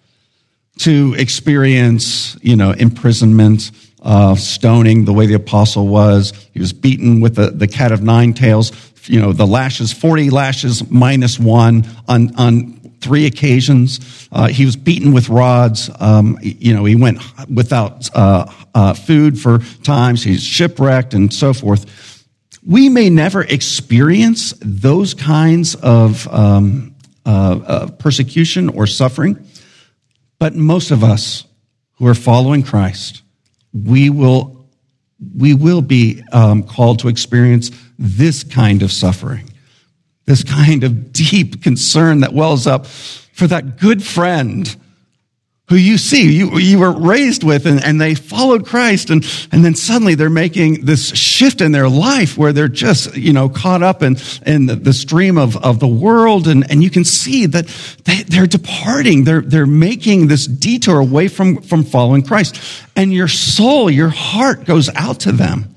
to 0.78 1.14
experience, 1.18 2.38
you 2.40 2.56
know, 2.56 2.70
imprisonment, 2.70 3.70
uh, 4.04 4.36
stoning 4.36 5.04
the 5.04 5.12
way 5.12 5.26
the 5.26 5.34
apostle 5.34 5.88
was. 5.88 6.32
He 6.52 6.60
was 6.60 6.72
beaten 6.72 7.20
with 7.20 7.34
the, 7.34 7.50
the 7.50 7.66
cat 7.66 7.90
of 7.90 8.02
nine 8.02 8.34
tails 8.34 8.70
you 9.08 9.20
know, 9.20 9.32
the 9.32 9.46
lashes, 9.46 9.92
40 9.92 10.30
lashes 10.30 10.90
minus 10.90 11.38
one 11.38 11.86
on, 12.08 12.34
on 12.36 12.80
three 13.00 13.26
occasions. 13.26 14.28
Uh, 14.32 14.48
he 14.48 14.64
was 14.64 14.76
beaten 14.76 15.12
with 15.12 15.28
rods. 15.28 15.90
Um, 16.00 16.38
you 16.42 16.74
know, 16.74 16.84
he 16.84 16.96
went 16.96 17.18
without 17.48 18.08
uh, 18.14 18.50
uh, 18.74 18.94
food 18.94 19.38
for 19.38 19.58
times. 19.82 20.22
He's 20.22 20.42
shipwrecked 20.42 21.14
and 21.14 21.32
so 21.32 21.52
forth. 21.52 22.26
We 22.66 22.88
may 22.88 23.10
never 23.10 23.42
experience 23.42 24.54
those 24.60 25.12
kinds 25.12 25.74
of 25.74 26.26
um, 26.28 26.94
uh, 27.26 27.60
uh, 27.66 27.86
persecution 27.92 28.70
or 28.70 28.86
suffering, 28.86 29.46
but 30.38 30.54
most 30.54 30.90
of 30.90 31.04
us 31.04 31.44
who 31.96 32.06
are 32.06 32.14
following 32.14 32.62
Christ, 32.62 33.22
we 33.74 34.08
will 34.10 34.66
we 35.36 35.54
will 35.54 35.82
be 35.82 36.22
um, 36.32 36.62
called 36.62 36.98
to 37.00 37.08
experience 37.08 37.70
this 37.98 38.44
kind 38.44 38.82
of 38.82 38.92
suffering, 38.92 39.50
this 40.26 40.42
kind 40.42 40.84
of 40.84 41.12
deep 41.12 41.62
concern 41.62 42.20
that 42.20 42.32
wells 42.32 42.66
up 42.66 42.86
for 42.86 43.46
that 43.46 43.78
good 43.78 44.02
friend 44.02 44.76
who 45.68 45.76
you 45.76 45.96
see, 45.96 46.30
you, 46.30 46.58
you 46.58 46.78
were 46.78 46.92
raised 46.92 47.42
with, 47.42 47.64
and, 47.64 47.82
and 47.82 47.98
they 47.98 48.14
followed 48.14 48.66
Christ, 48.66 49.08
and, 49.08 49.24
and 49.50 49.64
then 49.64 49.74
suddenly 49.74 50.14
they're 50.14 50.28
making 50.28 50.84
this 50.84 51.08
shift 51.16 51.62
in 51.62 51.72
their 51.72 51.88
life 51.88 52.36
where 52.36 52.52
they're 52.52 52.68
just, 52.68 53.16
you 53.16 53.32
know, 53.32 53.48
caught 53.48 53.82
up 53.82 54.02
in, 54.02 54.18
in 54.44 54.66
the, 54.66 54.92
stream 54.92 55.38
of, 55.38 55.56
of 55.64 55.80
the 55.80 55.88
world, 55.88 56.48
and, 56.48 56.70
and 56.70 56.82
you 56.82 56.90
can 56.90 57.04
see 57.04 57.46
that 57.46 57.66
they, 58.04 58.22
they're 58.24 58.46
departing, 58.46 59.24
they're, 59.24 59.40
they're 59.40 59.66
making 59.66 60.28
this 60.28 60.46
detour 60.46 61.00
away 61.00 61.28
from, 61.28 61.62
from 61.62 61.82
following 61.82 62.22
Christ. 62.22 62.60
And 62.94 63.12
your 63.12 63.28
soul, 63.28 63.90
your 63.90 64.10
heart 64.10 64.66
goes 64.66 64.90
out 64.94 65.20
to 65.20 65.32
them. 65.32 65.74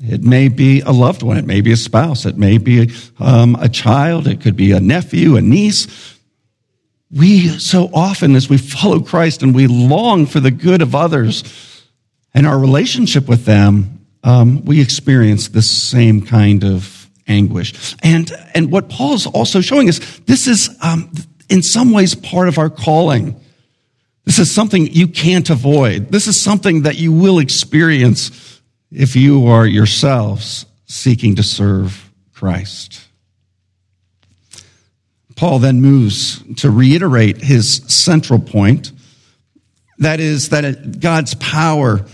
It 0.00 0.22
may 0.22 0.48
be 0.48 0.80
a 0.80 0.90
loved 0.90 1.22
one, 1.22 1.36
it 1.36 1.46
may 1.46 1.60
be 1.60 1.72
a 1.72 1.76
spouse, 1.76 2.24
it 2.24 2.38
may 2.38 2.56
be 2.56 2.90
um, 3.20 3.56
a 3.60 3.68
child, 3.68 4.26
it 4.26 4.40
could 4.40 4.56
be 4.56 4.72
a 4.72 4.80
nephew, 4.80 5.36
a 5.36 5.42
niece 5.42 6.12
we 7.12 7.48
so 7.58 7.90
often, 7.92 8.34
as 8.34 8.48
we 8.48 8.56
follow 8.56 9.00
Christ 9.00 9.42
and 9.42 9.54
we 9.54 9.66
long 9.66 10.26
for 10.26 10.40
the 10.40 10.50
good 10.50 10.80
of 10.80 10.94
others 10.94 11.44
and 12.32 12.46
our 12.46 12.58
relationship 12.58 13.28
with 13.28 13.44
them, 13.44 14.06
um, 14.24 14.64
we 14.64 14.80
experience 14.80 15.48
this 15.48 15.70
same 15.70 16.22
kind 16.22 16.64
of 16.64 17.10
anguish. 17.28 17.94
And, 18.02 18.30
and 18.54 18.70
what 18.72 18.88
Paul 18.88 19.14
is 19.14 19.26
also 19.26 19.60
showing 19.60 19.88
us, 19.88 19.98
this 20.20 20.46
is 20.46 20.74
um, 20.80 21.12
in 21.48 21.62
some 21.62 21.92
ways 21.92 22.14
part 22.14 22.48
of 22.48 22.58
our 22.58 22.70
calling. 22.70 23.38
This 24.24 24.38
is 24.38 24.54
something 24.54 24.86
you 24.86 25.08
can't 25.08 25.50
avoid. 25.50 26.10
This 26.10 26.26
is 26.26 26.40
something 26.40 26.82
that 26.82 26.96
you 26.96 27.12
will 27.12 27.40
experience 27.40 28.60
if 28.90 29.16
you 29.16 29.48
are 29.48 29.66
yourselves 29.66 30.64
seeking 30.86 31.36
to 31.36 31.42
serve 31.42 32.10
Christ. 32.32 33.06
Paul 35.42 35.58
then 35.58 35.80
moves 35.80 36.40
to 36.58 36.70
reiterate 36.70 37.38
his 37.38 37.78
central 37.88 38.38
point. 38.38 38.92
That 39.98 40.20
is, 40.20 40.50
that 40.50 41.00
God's 41.00 41.34
power, 41.34 42.06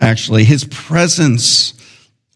actually, 0.00 0.42
his 0.42 0.64
presence, 0.64 1.74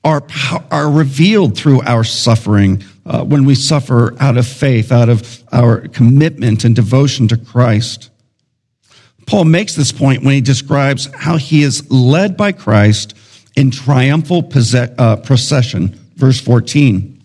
are, 0.05 0.25
are 0.71 0.89
revealed 0.89 1.59
through 1.59 1.83
our 1.83 2.05
suffering 2.05 2.85
uh, 3.05 3.25
when 3.25 3.47
we 3.47 3.57
suffer 3.57 4.15
out 4.21 4.37
of 4.37 4.47
faith, 4.47 4.93
out 4.93 5.09
of 5.09 5.43
our 5.51 5.89
commitment 5.89 6.65
and 6.65 6.77
devotion 6.77 7.27
to 7.27 7.37
Christ. 7.37 8.09
Paul 9.27 9.45
makes 9.45 9.75
this 9.75 9.91
point 9.91 10.23
when 10.23 10.35
he 10.35 10.41
describes 10.41 11.09
how 11.17 11.37
he 11.37 11.65
is 11.65 11.91
led 11.91 12.37
by 12.37 12.53
Christ 12.53 13.13
in 13.57 13.73
triumphal 13.73 14.45
possess- 14.45 14.95
uh, 14.99 15.17
procession. 15.17 15.99
Verse 16.15 16.41
14. 16.41 17.18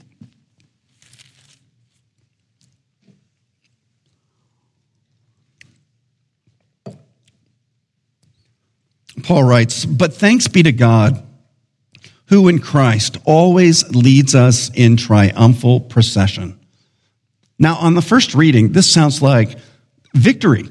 Paul 9.22 9.43
writes, 9.43 9.86
But 9.86 10.13
thanks 10.13 10.48
be 10.48 10.63
to 10.63 10.72
God, 10.72 11.24
who 12.27 12.48
in 12.48 12.60
Christ 12.60 13.17
always 13.25 13.88
leads 13.93 14.34
us 14.34 14.72
in 14.74 14.98
triumphal 14.98 15.82
procession. 15.82 16.60
Now, 17.60 17.75
on 17.75 17.93
the 17.93 18.01
first 18.01 18.34
reading, 18.34 18.72
this 18.72 18.91
sounds 18.91 19.22
like 19.22 19.58
victory, 20.15 20.70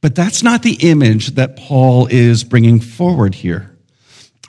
but 0.00 0.14
that's 0.14 0.42
not 0.42 0.62
the 0.62 0.78
image 0.80 1.28
that 1.34 1.56
Paul 1.56 2.06
is 2.06 2.44
bringing 2.44 2.80
forward 2.80 3.34
here. 3.34 3.76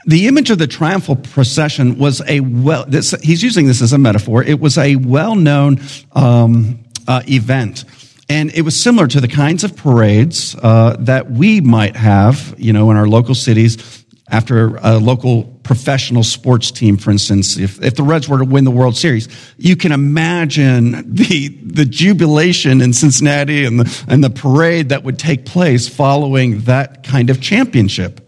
The 0.06 0.28
image 0.28 0.50
of 0.50 0.58
the 0.58 0.68
triumphal 0.68 1.18
procession 1.18 1.98
was 1.98 2.22
a 2.28 2.40
well, 2.40 2.86
this, 2.88 3.12
he's 3.22 3.44
using 3.44 3.68
this 3.68 3.82
as 3.82 3.92
a 3.92 3.98
metaphor. 3.98 4.42
It 4.42 4.60
was 4.60 4.78
a 4.78 4.96
well 4.96 5.36
known 5.36 5.82
um, 6.14 6.86
uh, 7.08 7.22
event 7.28 7.84
and 8.30 8.54
it 8.54 8.62
was 8.62 8.82
similar 8.82 9.08
to 9.08 9.20
the 9.20 9.28
kinds 9.28 9.64
of 9.64 9.76
parades 9.76 10.56
uh, 10.56 10.96
that 11.00 11.32
we 11.32 11.62
might 11.62 11.96
have, 11.96 12.54
you 12.58 12.72
know, 12.72 12.92
in 12.92 12.98
our 12.98 13.08
local 13.08 13.34
cities 13.34 14.06
after 14.30 14.78
a 14.78 14.98
local 14.98 15.44
professional 15.64 16.24
sports 16.24 16.70
team, 16.70 16.98
for 16.98 17.10
instance, 17.10 17.58
if, 17.58 17.82
if 17.82 17.96
the 17.96 18.04
Reds 18.04 18.30
were 18.30 18.38
to 18.38 18.46
win 18.46 18.64
the 18.64 18.72
World 18.72 18.96
Series, 18.96 19.28
you 19.58 19.76
can 19.76 19.92
imagine 19.92 21.14
the, 21.14 21.48
the 21.48 21.86
jubilation 21.86 22.82
in 22.82 22.94
Cincinnati 22.94 23.66
and 23.66 23.80
the, 23.80 24.06
and 24.08 24.24
the 24.24 24.30
parade 24.30 24.90
that 24.90 25.04
would 25.04 25.18
take 25.18 25.46
place 25.46 25.88
following 25.88 26.62
that 26.62 27.04
kind 27.04 27.30
of 27.30 27.42
championship. 27.42 28.22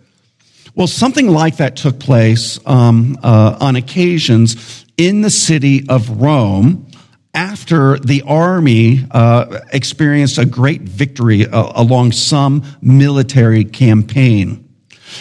Well, 0.74 0.88
something 0.88 1.28
like 1.28 1.58
that 1.58 1.76
took 1.76 2.00
place 2.00 2.60
um, 2.66 3.18
uh, 3.22 3.58
on 3.60 3.76
occasions 3.76 4.86
in 4.98 5.22
the 5.22 5.30
city 5.30 5.88
of 5.90 6.22
Rome 6.22 6.91
after 7.34 7.98
the 8.00 8.24
army 8.24 9.06
uh, 9.12 9.60
experienced 9.72 10.38
a 10.38 10.46
great 10.46 10.82
victory 10.82 11.48
uh, 11.48 11.72
along 11.76 12.12
some 12.12 12.64
military 12.82 13.64
campaign. 13.64 14.68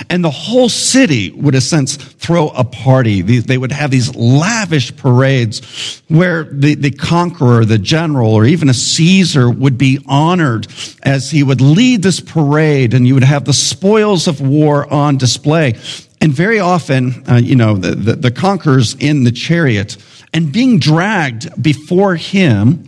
And 0.09 0.25
the 0.25 0.31
whole 0.31 0.69
city 0.69 1.31
would, 1.33 1.55
in 1.55 1.59
a 1.59 1.61
sense, 1.61 1.97
throw 1.97 2.49
a 2.49 2.65
party. 2.65 3.23
They 3.23 3.59
would 3.59 3.73
have 3.73 3.91
these 3.91 4.15
lavish 4.15 4.97
parades 4.97 6.03
where 6.09 6.45
the, 6.45 6.75
the 6.75 6.91
conqueror, 6.91 7.65
the 7.65 7.79
general, 7.79 8.35
or 8.35 8.45
even 8.45 8.69
a 8.69 8.75
Caesar 8.75 9.51
would 9.51 9.77
be 9.77 9.99
honored 10.07 10.69
as 11.03 11.31
he 11.31 11.43
would 11.43 11.61
lead 11.61 12.03
this 12.03 12.21
parade 12.21 12.95
and 12.95 13.07
you 13.07 13.15
would 13.15 13.25
have 13.25 13.45
the 13.45 13.53
spoils 13.53 14.29
of 14.29 14.41
war 14.41 14.91
on 14.93 15.17
display. 15.17 15.77
And 16.21 16.33
very 16.33 16.61
often, 16.61 17.25
uh, 17.29 17.37
you 17.37 17.57
know, 17.57 17.77
the, 17.77 17.95
the, 17.95 18.13
the 18.17 18.31
conquerors 18.31 18.95
in 18.95 19.25
the 19.25 19.33
chariot 19.33 19.97
and 20.35 20.53
being 20.53 20.79
dragged 20.79 21.63
before 21.63 22.17
him 22.17 22.87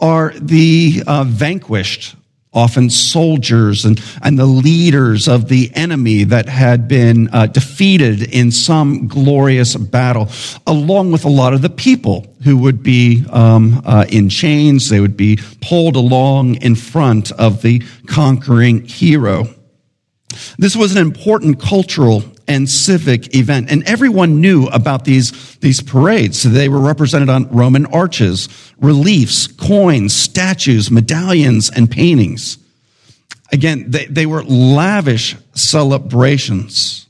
are 0.00 0.32
the 0.34 1.02
uh, 1.06 1.22
vanquished, 1.24 2.16
often 2.52 2.90
soldiers 2.90 3.84
and, 3.84 4.02
and 4.20 4.36
the 4.36 4.46
leaders 4.46 5.28
of 5.28 5.48
the 5.48 5.70
enemy 5.74 6.24
that 6.24 6.48
had 6.48 6.88
been 6.88 7.28
uh, 7.32 7.46
defeated 7.46 8.34
in 8.34 8.50
some 8.50 9.06
glorious 9.06 9.76
battle, 9.76 10.28
along 10.66 11.12
with 11.12 11.24
a 11.24 11.30
lot 11.30 11.54
of 11.54 11.62
the 11.62 11.70
people 11.70 12.26
who 12.42 12.56
would 12.58 12.82
be 12.82 13.24
um, 13.30 13.80
uh, 13.86 14.04
in 14.08 14.28
chains. 14.28 14.88
They 14.88 14.98
would 14.98 15.16
be 15.16 15.38
pulled 15.60 15.94
along 15.94 16.56
in 16.56 16.74
front 16.74 17.30
of 17.32 17.62
the 17.62 17.80
conquering 18.06 18.86
hero. 18.86 19.44
This 20.58 20.74
was 20.74 20.96
an 20.96 21.00
important 21.00 21.60
cultural 21.60 22.24
and 22.48 22.68
civic 22.68 23.34
event. 23.34 23.70
And 23.70 23.82
everyone 23.84 24.40
knew 24.40 24.66
about 24.66 25.04
these, 25.04 25.56
these 25.56 25.82
parades. 25.82 26.40
So 26.42 26.48
they 26.48 26.68
were 26.68 26.80
represented 26.80 27.28
on 27.28 27.48
Roman 27.48 27.86
arches, 27.86 28.48
reliefs, 28.78 29.46
coins, 29.46 30.14
statues, 30.14 30.90
medallions, 30.90 31.70
and 31.70 31.90
paintings. 31.90 32.58
Again, 33.52 33.90
they, 33.90 34.06
they 34.06 34.26
were 34.26 34.42
lavish 34.44 35.36
celebrations. 35.54 37.06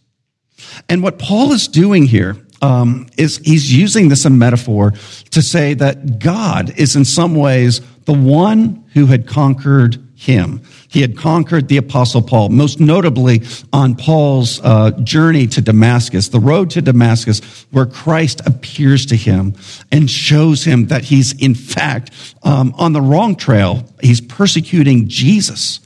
And 0.88 1.02
what 1.02 1.18
Paul 1.18 1.52
is 1.52 1.68
doing 1.68 2.06
here 2.06 2.36
um, 2.60 3.08
is 3.16 3.38
he's 3.38 3.72
using 3.72 4.08
this 4.08 4.24
a 4.24 4.30
metaphor 4.30 4.92
to 5.30 5.42
say 5.42 5.74
that 5.74 6.18
God 6.18 6.78
is 6.78 6.96
in 6.96 7.04
some 7.04 7.34
ways 7.34 7.80
the 8.04 8.12
one 8.12 8.84
who 8.94 9.06
had 9.06 9.26
conquered 9.26 10.01
him. 10.22 10.62
He 10.88 11.00
had 11.00 11.16
conquered 11.16 11.68
the 11.68 11.78
apostle 11.78 12.22
Paul, 12.22 12.48
most 12.48 12.78
notably 12.78 13.42
on 13.72 13.96
Paul's 13.96 14.61
uh, 14.62 14.92
journey 15.02 15.46
to 15.48 15.61
Damascus, 15.61 16.28
the 16.28 16.40
road 16.40 16.70
to 16.70 16.82
Damascus, 16.82 17.40
where 17.70 17.87
Christ 17.87 18.40
appears 18.46 19.06
to 19.06 19.16
him 19.16 19.54
and 19.90 20.08
shows 20.08 20.64
him 20.64 20.87
that 20.87 21.04
he's 21.04 21.32
in 21.40 21.54
fact 21.54 22.11
um, 22.42 22.72
on 22.78 22.92
the 22.92 23.02
wrong 23.02 23.35
trail. 23.35 23.85
He's 24.00 24.20
persecuting 24.20 25.08
Jesus. 25.08 25.80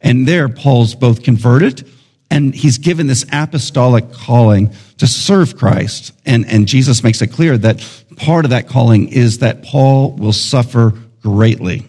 And 0.00 0.28
there, 0.28 0.48
Paul's 0.50 0.94
both 0.94 1.22
converted 1.22 1.88
and 2.30 2.54
he's 2.54 2.78
given 2.78 3.06
this 3.06 3.24
apostolic 3.32 4.12
calling 4.12 4.74
to 4.98 5.06
serve 5.06 5.56
Christ. 5.56 6.12
And, 6.26 6.44
and 6.46 6.66
Jesus 6.66 7.02
makes 7.02 7.22
it 7.22 7.28
clear 7.28 7.56
that 7.58 7.86
part 8.16 8.44
of 8.44 8.50
that 8.50 8.68
calling 8.68 9.08
is 9.08 9.38
that 9.38 9.62
Paul 9.62 10.12
will 10.12 10.32
suffer 10.32 10.94
greatly. 11.22 11.88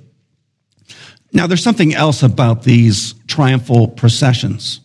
Now, 1.35 1.47
there's 1.47 1.61
something 1.61 1.93
else 1.93 2.23
about 2.23 2.63
these 2.63 3.13
triumphal 3.27 3.89
processions. 3.89 4.79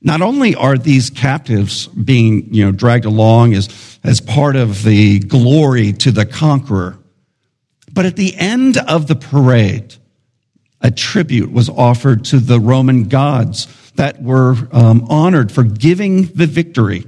Not 0.00 0.22
only 0.22 0.54
are 0.54 0.78
these 0.78 1.10
captives 1.10 1.88
being, 1.88 2.54
you 2.54 2.64
know, 2.64 2.72
dragged 2.72 3.04
along 3.04 3.52
as, 3.52 3.98
as 4.02 4.22
part 4.22 4.56
of 4.56 4.82
the 4.84 5.18
glory 5.18 5.92
to 5.92 6.10
the 6.10 6.24
conqueror, 6.24 6.98
but 7.92 8.06
at 8.06 8.16
the 8.16 8.34
end 8.36 8.78
of 8.78 9.08
the 9.08 9.14
parade, 9.14 9.94
a 10.80 10.90
tribute 10.90 11.52
was 11.52 11.68
offered 11.68 12.24
to 12.26 12.38
the 12.38 12.58
Roman 12.58 13.08
gods 13.08 13.66
that 13.96 14.22
were 14.22 14.56
um, 14.72 15.04
honored 15.10 15.52
for 15.52 15.64
giving 15.64 16.28
the 16.28 16.46
victory. 16.46 17.04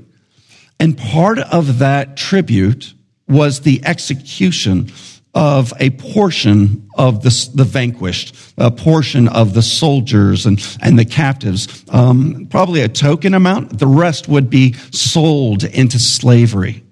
And 0.78 0.98
part 0.98 1.38
of 1.38 1.78
that 1.78 2.18
tribute 2.18 2.92
was 3.26 3.60
the 3.60 3.80
execution 3.86 4.92
of 5.34 5.72
a 5.78 5.90
portion 5.90 6.88
of 6.94 7.22
the, 7.22 7.50
the 7.54 7.64
vanquished, 7.64 8.34
a 8.58 8.70
portion 8.70 9.28
of 9.28 9.54
the 9.54 9.62
soldiers 9.62 10.44
and, 10.44 10.60
and 10.82 10.98
the 10.98 11.04
captives, 11.04 11.84
um, 11.90 12.46
probably 12.50 12.80
a 12.80 12.88
token 12.88 13.34
amount. 13.34 13.78
The 13.78 13.86
rest 13.86 14.28
would 14.28 14.50
be 14.50 14.72
sold 14.90 15.62
into 15.62 15.98
slavery. 15.98 16.82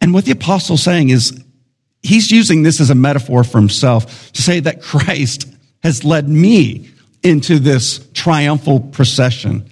And 0.00 0.12
what 0.12 0.26
the 0.26 0.32
apostle's 0.32 0.82
saying 0.82 1.08
is, 1.08 1.42
he's 2.02 2.30
using 2.30 2.62
this 2.62 2.78
as 2.80 2.90
a 2.90 2.94
metaphor 2.94 3.42
for 3.42 3.58
himself 3.58 4.32
to 4.32 4.42
say 4.42 4.60
that 4.60 4.82
Christ 4.82 5.48
has 5.82 6.04
led 6.04 6.28
me 6.28 6.90
into 7.22 7.58
this 7.58 8.06
triumphal 8.12 8.80
procession. 8.80 9.70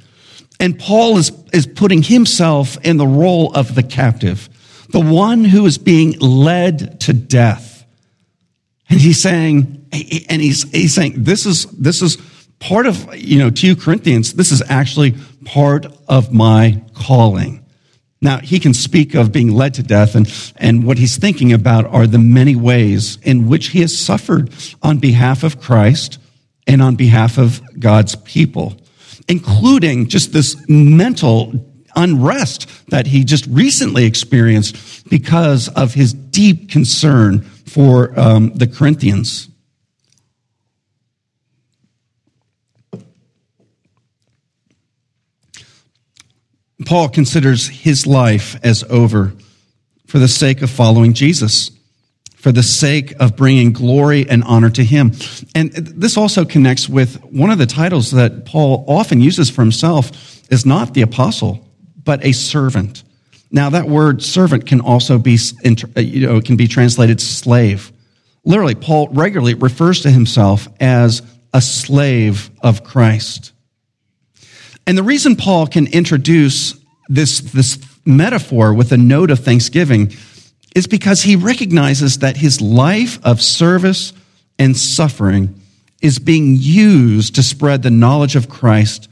And 0.58 0.78
Paul 0.78 1.18
is, 1.18 1.32
is 1.52 1.66
putting 1.66 2.02
himself 2.02 2.78
in 2.82 2.96
the 2.96 3.06
role 3.06 3.52
of 3.52 3.74
the 3.74 3.82
captive 3.82 4.48
the 4.92 5.00
one 5.00 5.44
who 5.44 5.66
is 5.66 5.78
being 5.78 6.18
led 6.20 7.00
to 7.00 7.12
death. 7.12 7.84
And 8.88 9.00
he's 9.00 9.22
saying, 9.22 9.86
and 10.28 10.42
he's, 10.42 10.70
he's 10.70 10.94
saying, 10.94 11.24
this 11.24 11.46
is, 11.46 11.64
this 11.66 12.02
is 12.02 12.18
part 12.60 12.86
of, 12.86 13.14
you 13.16 13.38
know, 13.38 13.50
to 13.50 13.66
you 13.66 13.74
Corinthians, 13.74 14.34
this 14.34 14.52
is 14.52 14.62
actually 14.68 15.14
part 15.44 15.86
of 16.08 16.32
my 16.32 16.82
calling. 16.94 17.64
Now, 18.20 18.38
he 18.38 18.60
can 18.60 18.72
speak 18.72 19.14
of 19.14 19.32
being 19.32 19.50
led 19.50 19.74
to 19.74 19.82
death, 19.82 20.14
and, 20.14 20.32
and 20.56 20.86
what 20.86 20.98
he's 20.98 21.16
thinking 21.16 21.52
about 21.52 21.86
are 21.86 22.06
the 22.06 22.18
many 22.18 22.54
ways 22.54 23.18
in 23.22 23.48
which 23.48 23.68
he 23.68 23.80
has 23.80 24.00
suffered 24.00 24.52
on 24.80 24.98
behalf 24.98 25.42
of 25.42 25.60
Christ 25.60 26.18
and 26.66 26.80
on 26.80 26.94
behalf 26.94 27.38
of 27.38 27.60
God's 27.80 28.14
people, 28.14 28.76
including 29.26 30.06
just 30.06 30.32
this 30.32 30.56
mental 30.68 31.71
unrest 31.96 32.68
that 32.90 33.06
he 33.06 33.24
just 33.24 33.46
recently 33.46 34.04
experienced 34.04 35.08
because 35.08 35.68
of 35.68 35.94
his 35.94 36.12
deep 36.12 36.70
concern 36.70 37.40
for 37.40 38.18
um, 38.18 38.52
the 38.54 38.66
Corinthians. 38.66 39.48
Paul 46.84 47.08
considers 47.08 47.68
his 47.68 48.06
life 48.06 48.58
as 48.64 48.84
over 48.84 49.32
for 50.06 50.18
the 50.18 50.28
sake 50.28 50.62
of 50.62 50.70
following 50.70 51.14
Jesus, 51.14 51.70
for 52.36 52.52
the 52.52 52.62
sake 52.62 53.14
of 53.20 53.36
bringing 53.36 53.72
glory 53.72 54.28
and 54.28 54.42
honor 54.44 54.68
to 54.70 54.84
him. 54.84 55.12
And 55.54 55.72
this 55.72 56.16
also 56.16 56.44
connects 56.44 56.88
with 56.88 57.22
one 57.24 57.50
of 57.50 57.58
the 57.58 57.66
titles 57.66 58.10
that 58.10 58.44
Paul 58.44 58.84
often 58.88 59.20
uses 59.20 59.48
for 59.48 59.62
himself 59.62 60.10
is 60.50 60.66
not 60.66 60.92
the 60.92 61.02
apostle, 61.02 61.66
but 62.04 62.24
a 62.24 62.32
servant. 62.32 63.02
Now 63.50 63.70
that 63.70 63.86
word 63.86 64.22
servant 64.22 64.66
can 64.66 64.80
also 64.80 65.18
be, 65.18 65.38
uh, 65.64 66.00
you 66.00 66.26
know, 66.26 66.40
can 66.40 66.56
be 66.56 66.66
translated 66.66 67.20
slave. 67.20 67.92
Literally, 68.44 68.74
Paul 68.74 69.08
regularly 69.08 69.54
refers 69.54 70.00
to 70.02 70.10
himself 70.10 70.68
as 70.80 71.22
a 71.52 71.60
slave 71.60 72.50
of 72.62 72.82
Christ. 72.82 73.52
And 74.86 74.98
the 74.98 75.02
reason 75.02 75.36
Paul 75.36 75.66
can 75.66 75.86
introduce 75.86 76.74
this, 77.08 77.40
this 77.40 77.78
metaphor 78.04 78.74
with 78.74 78.90
a 78.90 78.96
note 78.96 79.30
of 79.30 79.40
thanksgiving 79.40 80.12
is 80.74 80.86
because 80.86 81.22
he 81.22 81.36
recognizes 81.36 82.18
that 82.18 82.36
his 82.36 82.60
life 82.60 83.24
of 83.24 83.40
service 83.42 84.12
and 84.58 84.76
suffering 84.76 85.60
is 86.00 86.18
being 86.18 86.56
used 86.58 87.34
to 87.36 87.42
spread 87.42 87.82
the 87.82 87.90
knowledge 87.90 88.34
of 88.34 88.48
Christ 88.48 89.08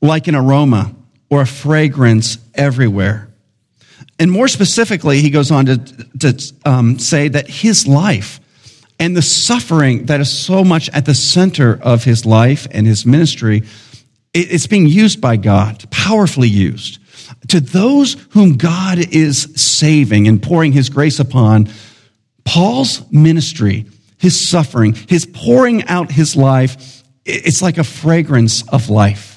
like 0.00 0.26
an 0.26 0.34
aroma 0.34 0.94
or 1.32 1.40
a 1.40 1.46
fragrance 1.46 2.36
everywhere. 2.54 3.26
And 4.18 4.30
more 4.30 4.48
specifically, 4.48 5.22
he 5.22 5.30
goes 5.30 5.50
on 5.50 5.64
to, 5.64 5.78
to 6.18 6.52
um, 6.66 6.98
say 6.98 7.28
that 7.28 7.48
his 7.48 7.88
life 7.88 8.38
and 9.00 9.16
the 9.16 9.22
suffering 9.22 10.04
that 10.06 10.20
is 10.20 10.30
so 10.30 10.62
much 10.62 10.90
at 10.90 11.06
the 11.06 11.14
center 11.14 11.80
of 11.82 12.04
his 12.04 12.26
life 12.26 12.66
and 12.70 12.86
his 12.86 13.06
ministry 13.06 13.62
it's 14.34 14.66
being 14.66 14.86
used 14.86 15.20
by 15.20 15.36
God, 15.36 15.90
powerfully 15.90 16.48
used. 16.48 16.98
To 17.48 17.60
those 17.60 18.16
whom 18.30 18.56
God 18.56 18.98
is 18.98 19.52
saving 19.56 20.28
and 20.28 20.42
pouring 20.42 20.72
his 20.72 20.88
grace 20.88 21.18
upon, 21.18 21.68
Paul's 22.44 23.10
ministry, 23.10 23.86
his 24.18 24.48
suffering, 24.48 24.94
his 24.94 25.26
pouring 25.26 25.84
out 25.86 26.10
his 26.10 26.36
life, 26.36 27.02
it's 27.24 27.62
like 27.62 27.78
a 27.78 27.84
fragrance 27.84 28.66
of 28.68 28.90
life. 28.90 29.31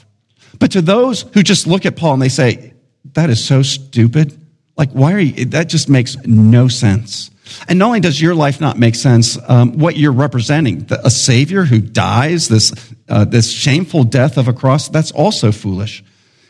But 0.59 0.71
to 0.71 0.81
those 0.81 1.23
who 1.33 1.43
just 1.43 1.67
look 1.67 1.85
at 1.85 1.95
Paul 1.95 2.13
and 2.13 2.21
they 2.21 2.29
say, 2.29 2.73
that 3.13 3.29
is 3.29 3.43
so 3.43 3.61
stupid. 3.61 4.39
Like, 4.77 4.91
why 4.91 5.13
are 5.13 5.19
you, 5.19 5.45
that 5.45 5.69
just 5.69 5.89
makes 5.89 6.17
no 6.25 6.67
sense. 6.67 7.31
And 7.67 7.79
not 7.79 7.87
only 7.87 7.99
does 7.99 8.19
your 8.19 8.35
life 8.35 8.59
not 8.59 8.77
make 8.77 8.95
sense, 8.95 9.37
um, 9.47 9.77
what 9.77 9.95
you're 9.95 10.11
representing, 10.11 10.87
a 10.89 11.09
savior 11.09 11.63
who 11.63 11.79
dies, 11.79 12.47
this, 12.47 12.73
uh, 13.07 13.25
this 13.25 13.51
shameful 13.51 14.03
death 14.03 14.37
of 14.37 14.47
a 14.47 14.53
cross, 14.53 14.89
that's 14.89 15.11
also 15.11 15.51
foolish. 15.51 16.03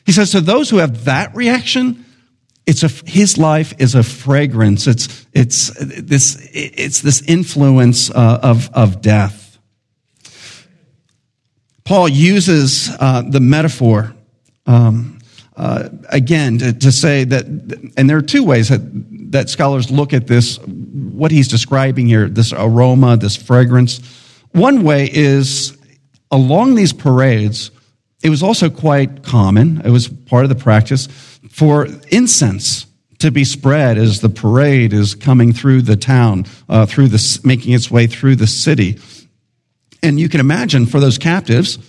He 0.05 0.11
says 0.11 0.31
to 0.31 0.41
those 0.41 0.69
who 0.69 0.77
have 0.77 1.05
that 1.05 1.35
reaction, 1.35 2.05
it's 2.65 2.83
a, 2.83 2.87
his 3.09 3.37
life 3.37 3.73
is 3.77 3.93
a 3.93 4.03
fragrance. 4.03 4.87
It's, 4.87 5.27
it's 5.33 5.71
this, 5.77 6.49
it's 6.53 7.01
this 7.01 7.21
influence 7.23 8.09
uh, 8.09 8.39
of, 8.41 8.69
of 8.73 9.01
death. 9.01 9.44
Paul 11.86 12.10
uses 12.10 12.89
uh, 13.00 13.21
the 13.21 13.39
metaphor 13.39 14.15
um, 14.65 15.19
uh, 15.56 15.89
again 16.10 16.58
to, 16.58 16.74
to, 16.74 16.91
say 16.91 17.24
that, 17.26 17.45
and 17.95 18.10
there 18.10 18.17
are 18.17 18.24
two 18.24 18.43
ways 18.43 18.69
that, 18.69 18.82
that 19.32 19.50
scholars 19.50 19.91
look 19.91 20.12
at 20.12 20.26
this, 20.26 20.58
what 20.58 21.30
he's 21.30 21.48
describing 21.48 22.08
here, 22.08 22.28
this 22.28 22.52
aroma, 22.52 23.17
this 23.17 23.36
fragrance. 23.36 24.00
One 24.52 24.84
way 24.84 25.10
is 25.13 25.78
along 26.32 26.74
these 26.74 26.91
parades, 26.91 27.69
it 28.24 28.30
was 28.32 28.41
also 28.41 28.71
quite 28.71 29.21
common, 29.21 29.82
it 29.86 29.91
was 29.91 30.08
part 30.08 30.43
of 30.43 30.50
the 30.50 30.56
practice 30.56 31.08
for 31.52 31.88
incense 32.10 32.88
to 33.19 33.32
be 33.32 33.45
spread 33.45 34.00
as 34.00 34.21
the 34.21 34.30
parade 34.30 34.91
is 34.91 35.13
coming 35.13 35.54
through 35.54 35.84
the 35.84 35.95
town, 35.95 36.45
uh, 36.67 36.86
through 36.88 37.10
the, 37.10 37.39
making 37.43 37.74
its 37.74 37.91
way 37.91 38.08
through 38.08 38.36
the 38.36 38.48
city. 38.48 39.00
And 40.05 40.19
you 40.19 40.29
can 40.29 40.39
imagine 40.39 40.85
for 40.85 40.99
those 40.99 41.17
captives, 41.17 41.79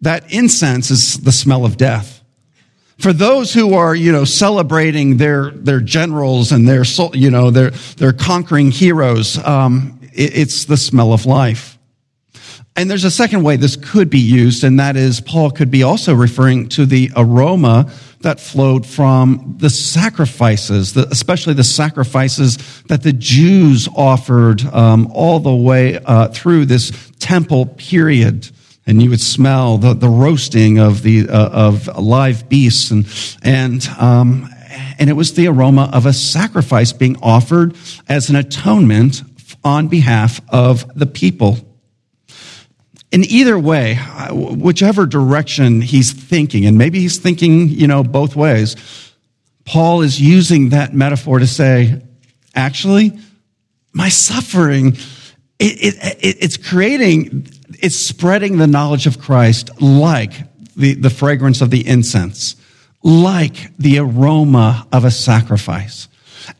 that 0.00 0.32
incense 0.32 0.90
is 0.90 1.18
the 1.18 1.32
smell 1.32 1.64
of 1.64 1.76
death 1.76 2.22
for 3.02 3.12
those 3.12 3.52
who 3.52 3.74
are, 3.74 3.96
you 3.96 4.12
know, 4.12 4.24
celebrating 4.24 5.16
their, 5.16 5.50
their 5.50 5.80
generals 5.80 6.52
and 6.52 6.68
their, 6.68 6.84
you 7.14 7.30
know, 7.30 7.50
their, 7.50 7.70
their 7.70 8.12
conquering 8.12 8.70
heroes, 8.70 9.38
um, 9.38 9.98
it, 10.12 10.36
it's 10.36 10.66
the 10.66 10.76
smell 10.76 11.12
of 11.12 11.26
life. 11.26 11.78
And 12.74 12.90
there's 12.90 13.04
a 13.04 13.10
second 13.10 13.42
way 13.42 13.56
this 13.56 13.76
could 13.76 14.08
be 14.08 14.18
used, 14.18 14.64
and 14.64 14.80
that 14.80 14.96
is 14.96 15.20
Paul 15.20 15.50
could 15.50 15.70
be 15.70 15.82
also 15.82 16.14
referring 16.14 16.70
to 16.70 16.86
the 16.86 17.10
aroma 17.14 17.90
that 18.20 18.40
flowed 18.40 18.86
from 18.86 19.56
the 19.58 19.68
sacrifices, 19.68 20.96
especially 20.96 21.52
the 21.52 21.64
sacrifices 21.64 22.56
that 22.84 23.02
the 23.02 23.12
Jews 23.12 23.88
offered 23.94 24.64
um, 24.66 25.10
all 25.12 25.38
the 25.38 25.54
way 25.54 25.98
uh, 25.98 26.28
through 26.28 26.64
this 26.66 26.92
temple 27.18 27.66
period 27.66 28.50
and 28.86 29.00
you 29.00 29.10
would 29.10 29.20
smell 29.20 29.78
the, 29.78 29.94
the 29.94 30.08
roasting 30.08 30.78
of 30.78 31.02
the 31.02 31.28
uh, 31.28 31.48
of 31.50 31.86
live 31.98 32.48
beasts 32.48 32.90
and 32.90 33.06
and 33.42 33.88
um, 33.98 34.48
and 34.98 35.10
it 35.10 35.12
was 35.12 35.34
the 35.34 35.46
aroma 35.48 35.90
of 35.92 36.06
a 36.06 36.12
sacrifice 36.12 36.92
being 36.92 37.16
offered 37.22 37.76
as 38.08 38.30
an 38.30 38.36
atonement 38.36 39.22
on 39.64 39.88
behalf 39.88 40.40
of 40.48 40.90
the 40.98 41.06
people. 41.06 41.58
In 43.12 43.24
either 43.24 43.58
way, 43.58 43.98
whichever 44.30 45.06
direction 45.06 45.82
he's 45.82 46.12
thinking, 46.12 46.64
and 46.64 46.78
maybe 46.78 46.98
he's 46.98 47.18
thinking, 47.18 47.68
you 47.68 47.86
know, 47.86 48.02
both 48.02 48.34
ways, 48.34 48.74
Paul 49.64 50.00
is 50.00 50.20
using 50.20 50.70
that 50.70 50.94
metaphor 50.94 51.38
to 51.38 51.46
say, 51.46 52.02
actually, 52.54 53.18
my 53.92 54.08
suffering, 54.08 54.96
it, 55.58 55.94
it, 55.94 55.94
it, 56.24 56.36
it's 56.40 56.56
creating 56.56 57.46
it's 57.82 57.96
spreading 57.96 58.58
the 58.58 58.66
knowledge 58.66 59.06
of 59.06 59.18
Christ 59.18 59.70
like 59.82 60.32
the, 60.76 60.94
the 60.94 61.10
fragrance 61.10 61.60
of 61.60 61.70
the 61.70 61.86
incense, 61.86 62.56
like 63.02 63.76
the 63.76 63.98
aroma 63.98 64.86
of 64.92 65.04
a 65.04 65.10
sacrifice. 65.10 66.08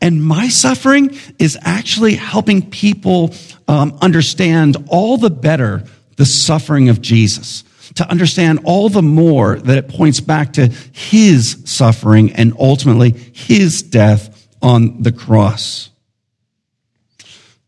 And 0.01 0.23
my 0.23 0.49
suffering 0.49 1.17
is 1.39 1.57
actually 1.61 2.15
helping 2.15 2.69
people 2.69 3.33
um, 3.67 3.97
understand 4.01 4.77
all 4.87 5.17
the 5.17 5.29
better 5.29 5.83
the 6.17 6.25
suffering 6.25 6.89
of 6.89 7.01
Jesus, 7.01 7.63
to 7.95 8.09
understand 8.09 8.61
all 8.63 8.89
the 8.89 9.01
more 9.01 9.57
that 9.57 9.77
it 9.77 9.87
points 9.87 10.19
back 10.19 10.53
to 10.53 10.67
his 10.67 11.61
suffering 11.65 12.33
and 12.33 12.53
ultimately 12.59 13.11
his 13.11 13.81
death 13.83 14.47
on 14.61 15.01
the 15.01 15.11
cross. 15.11 15.89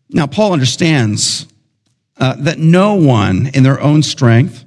Now, 0.09 0.27
Paul 0.27 0.53
understands 0.53 1.47
uh, 2.17 2.35
that 2.39 2.57
no 2.57 2.95
one 2.95 3.47
in 3.53 3.63
their 3.63 3.81
own 3.81 4.03
strength 4.03 4.63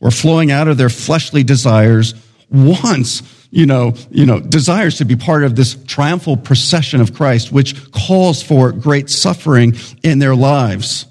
or 0.00 0.10
flowing 0.10 0.50
out 0.50 0.68
of 0.68 0.76
their 0.76 0.90
fleshly 0.90 1.42
desires 1.42 2.14
wants 2.50 3.22
you 3.50 3.64
know, 3.66 3.94
you 4.10 4.26
know, 4.26 4.40
desires 4.40 4.98
to 4.98 5.04
be 5.04 5.16
part 5.16 5.44
of 5.44 5.56
this 5.56 5.76
triumphal 5.86 6.36
procession 6.36 7.00
of 7.00 7.14
Christ, 7.14 7.52
which 7.52 7.90
calls 7.90 8.42
for 8.42 8.72
great 8.72 9.08
suffering 9.08 9.74
in 10.02 10.18
their 10.18 10.34
lives. 10.34 11.06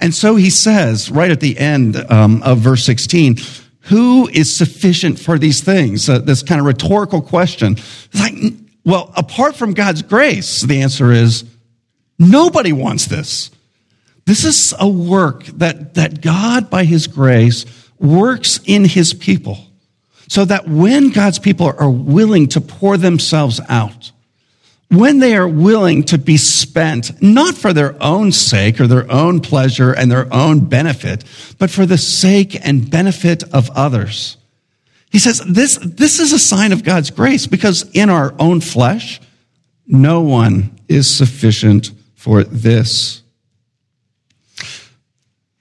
And 0.00 0.14
so 0.14 0.36
he 0.36 0.50
says, 0.50 1.10
right 1.10 1.30
at 1.30 1.40
the 1.40 1.58
end 1.58 1.96
um, 2.10 2.42
of 2.42 2.58
verse 2.58 2.84
16, 2.84 3.36
who 3.82 4.28
is 4.28 4.56
sufficient 4.56 5.18
for 5.18 5.38
these 5.38 5.62
things? 5.62 6.08
Uh, 6.08 6.18
this 6.18 6.42
kind 6.42 6.60
of 6.60 6.66
rhetorical 6.66 7.22
question. 7.22 7.76
Like, 8.14 8.34
well, 8.84 9.12
apart 9.16 9.56
from 9.56 9.74
God's 9.74 10.02
grace, 10.02 10.62
the 10.62 10.82
answer 10.82 11.12
is 11.12 11.44
nobody 12.18 12.72
wants 12.72 13.06
this. 13.06 13.50
This 14.24 14.44
is 14.44 14.74
a 14.78 14.88
work 14.88 15.44
that, 15.46 15.94
that 15.94 16.20
God, 16.20 16.68
by 16.68 16.84
His 16.84 17.06
grace, 17.06 17.64
works 17.98 18.60
in 18.64 18.84
His 18.84 19.14
people. 19.14 19.58
So 20.28 20.44
that 20.44 20.68
when 20.68 21.10
God's 21.10 21.38
people 21.38 21.72
are 21.78 21.88
willing 21.88 22.48
to 22.48 22.60
pour 22.60 22.96
themselves 22.96 23.60
out, 23.68 24.10
when 24.90 25.18
they 25.18 25.36
are 25.36 25.48
willing 25.48 26.04
to 26.04 26.18
be 26.18 26.36
spent, 26.36 27.20
not 27.20 27.56
for 27.56 27.72
their 27.72 28.00
own 28.02 28.30
sake 28.30 28.80
or 28.80 28.86
their 28.86 29.10
own 29.10 29.40
pleasure 29.40 29.92
and 29.92 30.10
their 30.10 30.32
own 30.32 30.60
benefit, 30.60 31.24
but 31.58 31.70
for 31.70 31.86
the 31.86 31.98
sake 31.98 32.56
and 32.66 32.90
benefit 32.90 33.42
of 33.52 33.68
others, 33.70 34.36
He 35.10 35.18
says 35.18 35.40
this, 35.40 35.78
this 35.82 36.20
is 36.20 36.32
a 36.32 36.38
sign 36.38 36.72
of 36.72 36.84
God's 36.84 37.10
grace 37.10 37.46
because 37.46 37.88
in 37.92 38.10
our 38.10 38.34
own 38.38 38.60
flesh, 38.60 39.20
no 39.86 40.20
one 40.20 40.78
is 40.88 41.08
sufficient 41.08 41.90
for 42.14 42.44
this. 42.44 43.22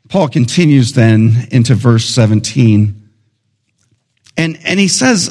Paul 0.09 0.29
continues 0.29 0.93
then 0.93 1.47
into 1.51 1.75
verse 1.75 2.05
17. 2.05 3.09
And, 4.37 4.59
and 4.65 4.79
he 4.79 4.87
says, 4.87 5.29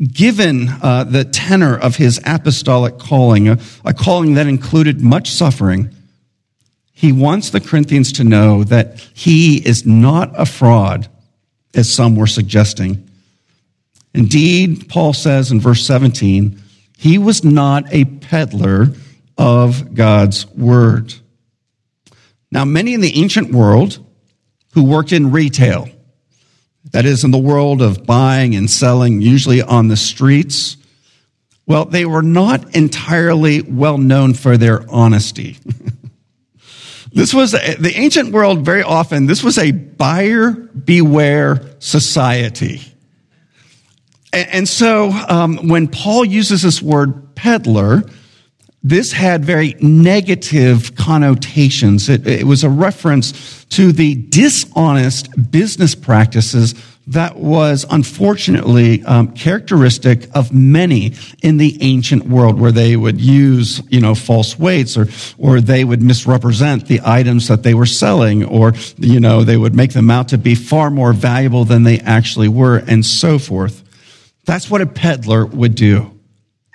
given 0.00 0.68
uh, 0.82 1.04
the 1.04 1.24
tenor 1.24 1.76
of 1.76 1.96
his 1.96 2.20
apostolic 2.24 2.98
calling, 2.98 3.48
a, 3.48 3.58
a 3.84 3.92
calling 3.92 4.34
that 4.34 4.46
included 4.46 5.00
much 5.00 5.30
suffering, 5.30 5.94
he 6.92 7.12
wants 7.12 7.50
the 7.50 7.60
Corinthians 7.60 8.12
to 8.12 8.24
know 8.24 8.64
that 8.64 8.98
he 9.14 9.56
is 9.66 9.86
not 9.86 10.32
a 10.38 10.46
fraud, 10.46 11.08
as 11.74 11.94
some 11.94 12.16
were 12.16 12.26
suggesting. 12.26 13.08
Indeed, 14.14 14.88
Paul 14.88 15.12
says 15.12 15.50
in 15.50 15.60
verse 15.60 15.86
17, 15.86 16.60
he 16.98 17.16
was 17.16 17.44
not 17.44 17.84
a 17.92 18.04
peddler 18.04 18.88
of 19.38 19.94
God's 19.94 20.46
word. 20.48 21.14
Now, 22.50 22.64
many 22.64 22.94
in 22.94 23.00
the 23.00 23.16
ancient 23.16 23.52
world 23.52 24.04
who 24.72 24.84
worked 24.84 25.12
in 25.12 25.30
retail, 25.30 25.88
that 26.92 27.04
is, 27.04 27.24
in 27.24 27.30
the 27.30 27.38
world 27.38 27.82
of 27.82 28.04
buying 28.04 28.54
and 28.54 28.70
selling, 28.70 29.20
usually 29.20 29.62
on 29.62 29.88
the 29.88 29.96
streets, 29.96 30.76
well, 31.66 31.84
they 31.84 32.04
were 32.04 32.22
not 32.22 32.74
entirely 32.74 33.62
well 33.62 33.98
known 33.98 34.34
for 34.34 34.56
their 34.56 34.84
honesty. 34.90 35.56
this 37.12 37.32
was 37.32 37.52
the 37.52 37.92
ancient 37.94 38.32
world 38.32 38.64
very 38.64 38.82
often, 38.82 39.26
this 39.26 39.44
was 39.44 39.56
a 39.56 39.70
buyer 39.70 40.50
beware 40.50 41.62
society. 41.78 42.80
And, 44.32 44.68
so 44.68 45.10
um, 45.10 45.68
when 45.68 45.88
Paul 45.88 46.24
uses 46.24 46.62
this 46.62 46.80
word 46.80 47.34
peddler, 47.34 48.04
this 48.82 49.12
had 49.12 49.44
very 49.44 49.74
negative 49.80 50.94
connotations. 50.94 52.08
It, 52.08 52.26
it, 52.26 52.46
was 52.46 52.64
a 52.64 52.70
reference 52.70 53.64
to 53.66 53.92
the 53.92 54.14
dishonest 54.14 55.50
business 55.50 55.94
practices 55.94 56.74
that 57.06 57.36
was 57.36 57.84
unfortunately 57.90 59.02
um, 59.04 59.32
characteristic 59.32 60.28
of 60.34 60.52
many 60.52 61.14
in 61.42 61.56
the 61.56 61.76
ancient 61.82 62.26
world, 62.26 62.58
where 62.58 62.72
they 62.72 62.96
would 62.96 63.20
use, 63.20 63.82
you 63.88 64.00
know, 64.00 64.14
false 64.14 64.58
weights, 64.58 64.96
or 64.96 65.08
or 65.36 65.60
they 65.60 65.84
would 65.84 66.02
misrepresent 66.02 66.86
the 66.86 67.00
items 67.04 67.48
that 67.48 67.62
they 67.62 67.74
were 67.74 67.86
selling, 67.86 68.44
or 68.44 68.72
you 68.96 69.18
know, 69.18 69.44
they 69.44 69.56
would 69.56 69.74
make 69.74 69.92
them 69.92 70.10
out 70.10 70.28
to 70.28 70.38
be 70.38 70.54
far 70.54 70.90
more 70.90 71.12
valuable 71.12 71.64
than 71.64 71.82
they 71.82 71.98
actually 72.00 72.48
were, 72.48 72.76
and 72.76 73.04
so 73.04 73.38
forth. 73.38 73.82
That's 74.44 74.70
what 74.70 74.80
a 74.80 74.86
peddler 74.86 75.44
would 75.44 75.74
do 75.74 76.19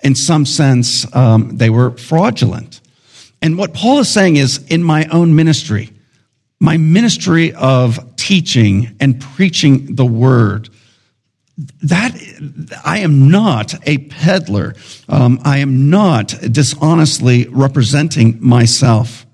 in 0.05 0.13
some 0.13 0.45
sense, 0.45 1.05
um, 1.15 1.57
they 1.57 1.71
were 1.71 1.97
fraudulent. 1.97 2.79
And 3.41 3.57
what 3.57 3.73
Paul 3.73 3.99
is 3.99 4.13
saying 4.13 4.35
is, 4.35 4.63
in 4.67 4.83
my 4.83 5.05
own 5.05 5.35
ministry, 5.35 5.91
my 6.59 6.77
ministry 6.77 7.53
of 7.53 8.15
teaching 8.15 8.95
and 8.99 9.19
preaching 9.19 9.95
the 9.95 10.05
word, 10.05 10.69
that 11.81 12.15
I 12.85 12.99
am 12.99 13.31
not 13.31 13.73
a 13.87 13.97
peddler. 13.97 14.75
Um, 15.09 15.39
I 15.43 15.57
am 15.57 15.89
not 15.89 16.27
dishonestly 16.51 17.47
representing 17.47 18.37
myself. 18.45 19.25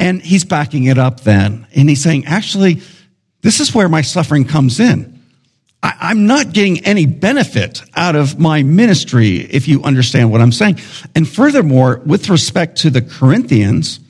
And 0.00 0.22
he's 0.22 0.44
backing 0.44 0.84
it 0.84 0.96
up 0.96 1.20
then. 1.20 1.66
And 1.74 1.90
he's 1.90 2.02
saying, 2.02 2.24
actually, 2.24 2.80
this 3.42 3.60
is 3.60 3.74
where 3.74 3.90
my 3.90 4.00
suffering 4.00 4.46
comes 4.46 4.80
in. 4.80 5.13
I, 5.84 6.12
am 6.12 6.26
not 6.26 6.54
getting 6.54 6.82
any 6.86 7.04
benefit 7.04 7.82
out 7.94 8.16
of 8.16 8.38
my 8.38 8.62
ministry, 8.62 9.36
if 9.36 9.68
you 9.68 9.82
understand 9.82 10.32
what 10.32 10.40
I'm 10.40 10.50
saying. 10.50 10.80
And 11.14 11.28
furthermore, 11.28 12.00
with 12.06 12.30
respect 12.30 12.78
to 12.78 12.90
the 12.90 13.02
Corinthians, 13.02 14.00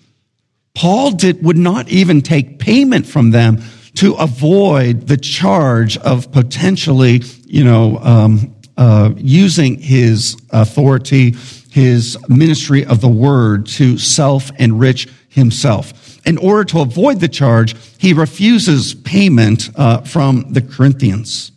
Paul 0.76 1.10
did, 1.10 1.42
would 1.44 1.56
not 1.56 1.88
even 1.88 2.22
take 2.22 2.60
payment 2.60 3.06
from 3.06 3.32
them 3.32 3.60
to 3.94 4.14
avoid 4.14 5.08
the 5.08 5.16
charge 5.16 5.98
of 5.98 6.30
potentially, 6.30 7.22
you 7.44 7.64
know, 7.64 7.98
um, 7.98 8.54
uh, 8.76 9.10
using 9.16 9.76
his 9.80 10.36
authority, 10.50 11.34
his 11.72 12.16
ministry 12.28 12.84
of 12.84 13.00
the 13.00 13.08
word 13.08 13.66
to 13.66 13.98
self 13.98 14.52
enrich 14.60 15.08
himself. 15.28 16.20
In 16.24 16.38
order 16.38 16.64
to 16.66 16.80
avoid 16.80 17.18
the 17.18 17.28
charge, 17.28 17.74
he 17.98 18.12
refuses 18.12 18.94
payment 18.94 19.70
uh, 19.74 20.02
from 20.02 20.52
the 20.52 20.62
Corinthians. 20.62 21.50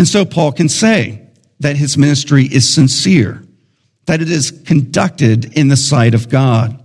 And 0.00 0.08
so 0.08 0.24
Paul 0.24 0.52
can 0.52 0.70
say 0.70 1.20
that 1.58 1.76
his 1.76 1.98
ministry 1.98 2.44
is 2.44 2.72
sincere, 2.72 3.44
that 4.06 4.22
it 4.22 4.30
is 4.30 4.50
conducted 4.64 5.58
in 5.58 5.68
the 5.68 5.76
sight 5.76 6.14
of 6.14 6.30
God. 6.30 6.82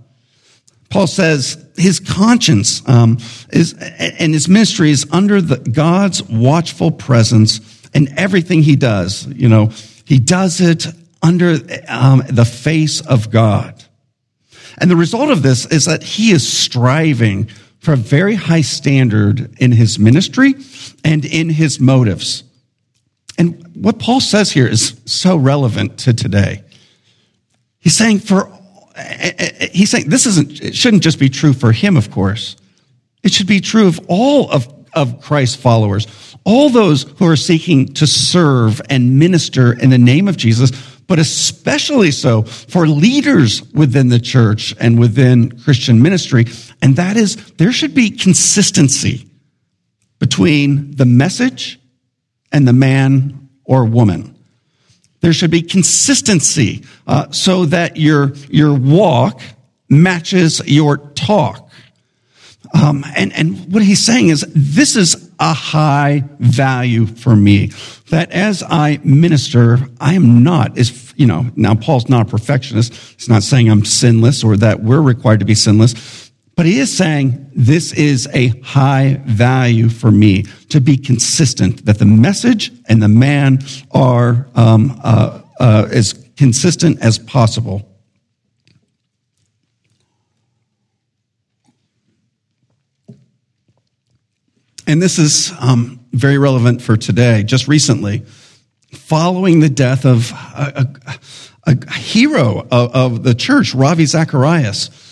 Paul 0.90 1.06
says 1.06 1.66
his 1.78 1.98
conscience 1.98 2.86
um, 2.86 3.16
is, 3.50 3.72
and 3.72 4.34
his 4.34 4.50
ministry 4.50 4.90
is 4.90 5.06
under 5.10 5.40
the, 5.40 5.56
God's 5.56 6.22
watchful 6.24 6.90
presence 6.90 7.88
in 7.94 8.18
everything 8.18 8.60
he 8.60 8.76
does. 8.76 9.26
You 9.28 9.48
know, 9.48 9.72
he 10.04 10.18
does 10.18 10.60
it 10.60 10.86
under 11.22 11.56
um, 11.88 12.22
the 12.28 12.44
face 12.44 13.00
of 13.00 13.30
God. 13.30 13.82
And 14.76 14.90
the 14.90 14.96
result 14.96 15.30
of 15.30 15.42
this 15.42 15.64
is 15.64 15.86
that 15.86 16.02
he 16.02 16.32
is 16.32 16.46
striving 16.46 17.46
for 17.78 17.94
a 17.94 17.96
very 17.96 18.34
high 18.34 18.60
standard 18.60 19.58
in 19.58 19.72
his 19.72 19.98
ministry 19.98 20.52
and 21.02 21.24
in 21.24 21.48
his 21.48 21.80
motives. 21.80 22.42
And 23.38 23.70
what 23.74 23.98
Paul 23.98 24.20
says 24.20 24.50
here 24.50 24.66
is 24.66 25.00
so 25.04 25.36
relevant 25.36 25.98
to 26.00 26.14
today. 26.14 26.62
He's 27.78 27.96
saying 27.96 28.20
for, 28.20 28.50
he's 29.72 29.90
saying 29.90 30.08
this 30.08 30.26
isn't, 30.26 30.62
it 30.62 30.74
shouldn't 30.74 31.02
just 31.02 31.18
be 31.18 31.28
true 31.28 31.52
for 31.52 31.72
him, 31.72 31.96
of 31.96 32.10
course. 32.10 32.56
It 33.22 33.32
should 33.32 33.46
be 33.46 33.60
true 33.60 33.86
of 33.86 34.00
all 34.08 34.50
of, 34.50 34.72
of 34.94 35.20
Christ's 35.20 35.56
followers, 35.56 36.06
all 36.44 36.70
those 36.70 37.02
who 37.18 37.28
are 37.28 37.36
seeking 37.36 37.92
to 37.94 38.06
serve 38.06 38.80
and 38.88 39.18
minister 39.18 39.72
in 39.78 39.90
the 39.90 39.98
name 39.98 40.28
of 40.28 40.36
Jesus, 40.36 40.70
but 41.06 41.18
especially 41.18 42.10
so 42.10 42.42
for 42.42 42.88
leaders 42.88 43.62
within 43.72 44.08
the 44.08 44.18
church 44.18 44.74
and 44.80 44.98
within 44.98 45.58
Christian 45.58 46.02
ministry. 46.02 46.46
And 46.80 46.96
that 46.96 47.16
is, 47.16 47.36
there 47.52 47.72
should 47.72 47.94
be 47.94 48.10
consistency 48.10 49.28
between 50.18 50.96
the 50.96 51.06
message 51.06 51.78
and 52.52 52.66
the 52.66 52.72
man 52.72 53.48
or 53.64 53.84
woman. 53.84 54.34
There 55.20 55.32
should 55.32 55.50
be 55.50 55.62
consistency 55.62 56.84
uh, 57.06 57.30
so 57.30 57.64
that 57.66 57.96
your, 57.96 58.34
your 58.48 58.74
walk 58.74 59.40
matches 59.88 60.60
your 60.66 60.98
talk. 60.98 61.68
Um, 62.74 63.04
and, 63.16 63.32
and 63.32 63.72
what 63.72 63.82
he's 63.82 64.04
saying 64.04 64.28
is 64.28 64.44
this 64.54 64.96
is 64.96 65.30
a 65.38 65.52
high 65.52 66.24
value 66.38 67.06
for 67.06 67.34
me. 67.34 67.70
That 68.10 68.30
as 68.32 68.62
I 68.62 69.00
minister, 69.02 69.78
I 70.00 70.14
am 70.14 70.42
not 70.42 70.76
as, 70.78 71.14
you 71.16 71.26
know, 71.26 71.46
now 71.56 71.74
Paul's 71.74 72.08
not 72.08 72.26
a 72.26 72.30
perfectionist. 72.30 72.94
He's 72.94 73.28
not 73.28 73.42
saying 73.42 73.70
I'm 73.70 73.84
sinless 73.84 74.44
or 74.44 74.56
that 74.58 74.82
we're 74.82 75.00
required 75.00 75.40
to 75.40 75.46
be 75.46 75.54
sinless. 75.54 76.25
But 76.56 76.64
he 76.64 76.78
is 76.78 76.96
saying 76.96 77.50
this 77.54 77.92
is 77.92 78.26
a 78.32 78.48
high 78.60 79.20
value 79.26 79.90
for 79.90 80.10
me 80.10 80.44
to 80.70 80.80
be 80.80 80.96
consistent, 80.96 81.84
that 81.84 81.98
the 81.98 82.06
message 82.06 82.72
and 82.88 83.02
the 83.02 83.08
man 83.08 83.58
are 83.90 84.48
um, 84.54 84.98
uh, 85.04 85.42
uh, 85.60 85.88
as 85.92 86.14
consistent 86.36 87.02
as 87.02 87.18
possible. 87.18 87.86
And 94.86 95.02
this 95.02 95.18
is 95.18 95.52
um, 95.60 96.00
very 96.12 96.38
relevant 96.38 96.80
for 96.80 96.96
today. 96.96 97.42
Just 97.42 97.68
recently, 97.68 98.24
following 98.92 99.60
the 99.60 99.68
death 99.68 100.06
of 100.06 100.30
a, 100.30 100.88
a, 101.66 101.76
a 101.86 101.92
hero 101.92 102.66
of, 102.70 102.94
of 102.94 103.22
the 103.24 103.34
church, 103.34 103.74
Ravi 103.74 104.06
Zacharias, 104.06 105.05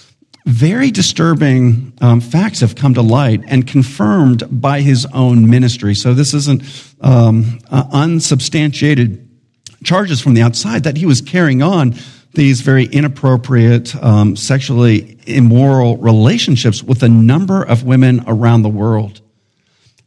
very 0.45 0.91
disturbing 0.91 1.93
um, 2.01 2.21
facts 2.21 2.61
have 2.61 2.77
come 2.77 2.95
to 2.95 3.03
light 3.03 3.43
and 3.47 3.67
confirmed 3.67 4.43
by 4.51 4.83
his 4.83 5.07
own 5.07 5.49
ministry. 5.49 5.95
So 5.95 6.13
this 6.13 6.35
isn't 6.35 6.63
um, 7.01 7.61
uh, 7.71 7.85
unsubstantiated 7.91 9.27
charges 9.85 10.21
from 10.21 10.35
the 10.35 10.43
outside 10.43 10.85
that 10.85 10.97
he 10.97 11.07
was 11.07 11.21
carrying 11.21 11.63
on 11.63 11.95
these 12.35 12.61
very 12.61 12.87
inappropriate, 12.87 13.95
um, 14.03 14.37
sexually 14.37 15.19
immoral 15.27 15.97
relationships 15.99 16.83
with 16.83 17.03
a 17.03 17.09
number 17.09 17.63
of 17.63 17.85
women 17.85 18.23
around 18.27 18.63
the 18.63 18.69
world. 18.69 19.21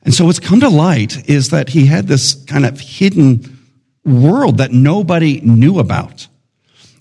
And 0.03 0.13
so 0.13 0.25
what's 0.25 0.39
come 0.39 0.59
to 0.59 0.69
light 0.69 1.29
is 1.29 1.49
that 1.49 1.69
he 1.69 1.85
had 1.85 2.07
this 2.07 2.33
kind 2.45 2.65
of 2.65 2.79
hidden 2.79 3.57
world 4.05 4.57
that 4.57 4.71
nobody 4.71 5.41
knew 5.41 5.79
about. 5.79 6.27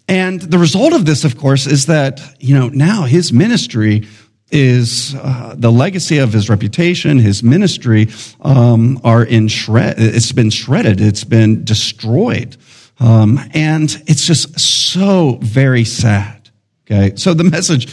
And 0.08 0.40
the 0.40 0.58
result 0.58 0.92
of 0.92 1.04
this, 1.04 1.24
of 1.24 1.36
course, 1.36 1.66
is 1.66 1.86
that, 1.86 2.20
you 2.38 2.54
know, 2.54 2.68
now 2.68 3.04
his 3.04 3.32
ministry 3.32 4.06
is 4.50 5.14
uh, 5.16 5.54
the 5.56 5.72
legacy 5.72 6.18
of 6.18 6.32
his 6.32 6.48
reputation, 6.48 7.18
his 7.18 7.42
ministry, 7.42 8.08
um, 8.40 9.00
are 9.02 9.24
in 9.24 9.48
shred. 9.48 9.96
It's 9.98 10.32
been 10.32 10.50
shredded. 10.50 11.00
It's 11.00 11.24
been 11.24 11.64
destroyed, 11.64 12.56
um, 13.00 13.40
and 13.52 13.90
it's 14.06 14.24
just 14.24 14.58
so 14.60 15.38
very 15.42 15.84
sad. 15.84 16.50
Okay, 16.88 17.16
so 17.16 17.34
the 17.34 17.44
message 17.44 17.88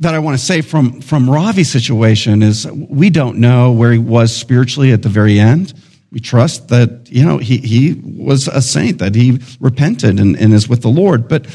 that 0.00 0.14
I 0.14 0.18
want 0.18 0.38
to 0.38 0.44
say 0.44 0.60
from 0.60 1.00
from 1.00 1.30
Ravi's 1.30 1.70
situation 1.70 2.42
is 2.42 2.66
we 2.66 3.10
don't 3.10 3.38
know 3.38 3.70
where 3.70 3.92
he 3.92 3.98
was 3.98 4.34
spiritually 4.34 4.90
at 4.92 5.02
the 5.02 5.08
very 5.08 5.38
end. 5.38 5.72
We 6.10 6.20
trust 6.20 6.68
that 6.68 7.08
you 7.10 7.24
know 7.24 7.38
he 7.38 7.58
he 7.58 8.00
was 8.04 8.48
a 8.48 8.62
saint, 8.62 8.98
that 8.98 9.14
he 9.14 9.40
repented 9.60 10.18
and, 10.18 10.36
and 10.36 10.52
is 10.52 10.68
with 10.68 10.82
the 10.82 10.88
Lord. 10.88 11.28
But 11.28 11.46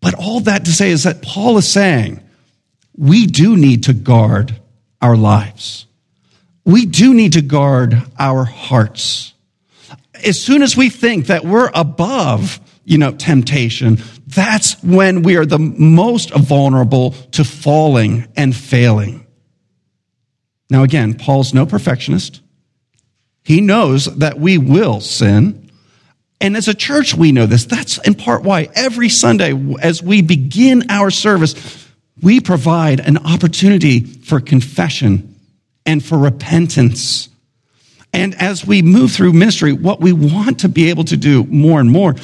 but 0.00 0.14
all 0.14 0.40
that 0.40 0.64
to 0.64 0.72
say 0.72 0.90
is 0.90 1.04
that 1.04 1.22
Paul 1.22 1.58
is 1.58 1.70
saying 1.70 2.22
we 2.96 3.26
do 3.26 3.56
need 3.56 3.84
to 3.84 3.92
guard 3.92 4.60
our 5.00 5.16
lives. 5.16 5.86
We 6.64 6.84
do 6.84 7.14
need 7.14 7.34
to 7.34 7.42
guard 7.42 8.02
our 8.18 8.44
hearts. 8.44 9.32
As 10.26 10.40
soon 10.40 10.62
as 10.62 10.76
we 10.76 10.90
think 10.90 11.26
that 11.26 11.44
we're 11.44 11.70
above, 11.72 12.60
you 12.84 12.98
know, 12.98 13.12
temptation, 13.12 13.98
that's 14.26 14.82
when 14.82 15.22
we 15.22 15.36
are 15.36 15.46
the 15.46 15.58
most 15.58 16.30
vulnerable 16.34 17.12
to 17.32 17.44
falling 17.44 18.26
and 18.36 18.54
failing. 18.54 19.26
Now, 20.68 20.82
again, 20.82 21.14
Paul's 21.14 21.54
no 21.54 21.64
perfectionist. 21.64 22.42
He 23.48 23.62
knows 23.62 24.04
that 24.16 24.38
we 24.38 24.58
will 24.58 25.00
sin. 25.00 25.70
And 26.38 26.54
as 26.54 26.68
a 26.68 26.74
church, 26.74 27.14
we 27.14 27.32
know 27.32 27.46
this. 27.46 27.64
That's 27.64 27.96
in 28.06 28.14
part 28.14 28.42
why 28.42 28.68
every 28.74 29.08
Sunday, 29.08 29.58
as 29.80 30.02
we 30.02 30.20
begin 30.20 30.90
our 30.90 31.10
service, 31.10 31.88
we 32.20 32.40
provide 32.40 33.00
an 33.00 33.16
opportunity 33.16 34.00
for 34.00 34.38
confession 34.38 35.34
and 35.86 36.04
for 36.04 36.18
repentance. 36.18 37.30
And 38.12 38.34
as 38.34 38.66
we 38.66 38.82
move 38.82 39.12
through 39.12 39.32
ministry, 39.32 39.72
what 39.72 39.98
we 39.98 40.12
want 40.12 40.60
to 40.60 40.68
be 40.68 40.90
able 40.90 41.04
to 41.04 41.16
do 41.16 41.44
more 41.44 41.80
and 41.80 41.90
more 41.90 42.16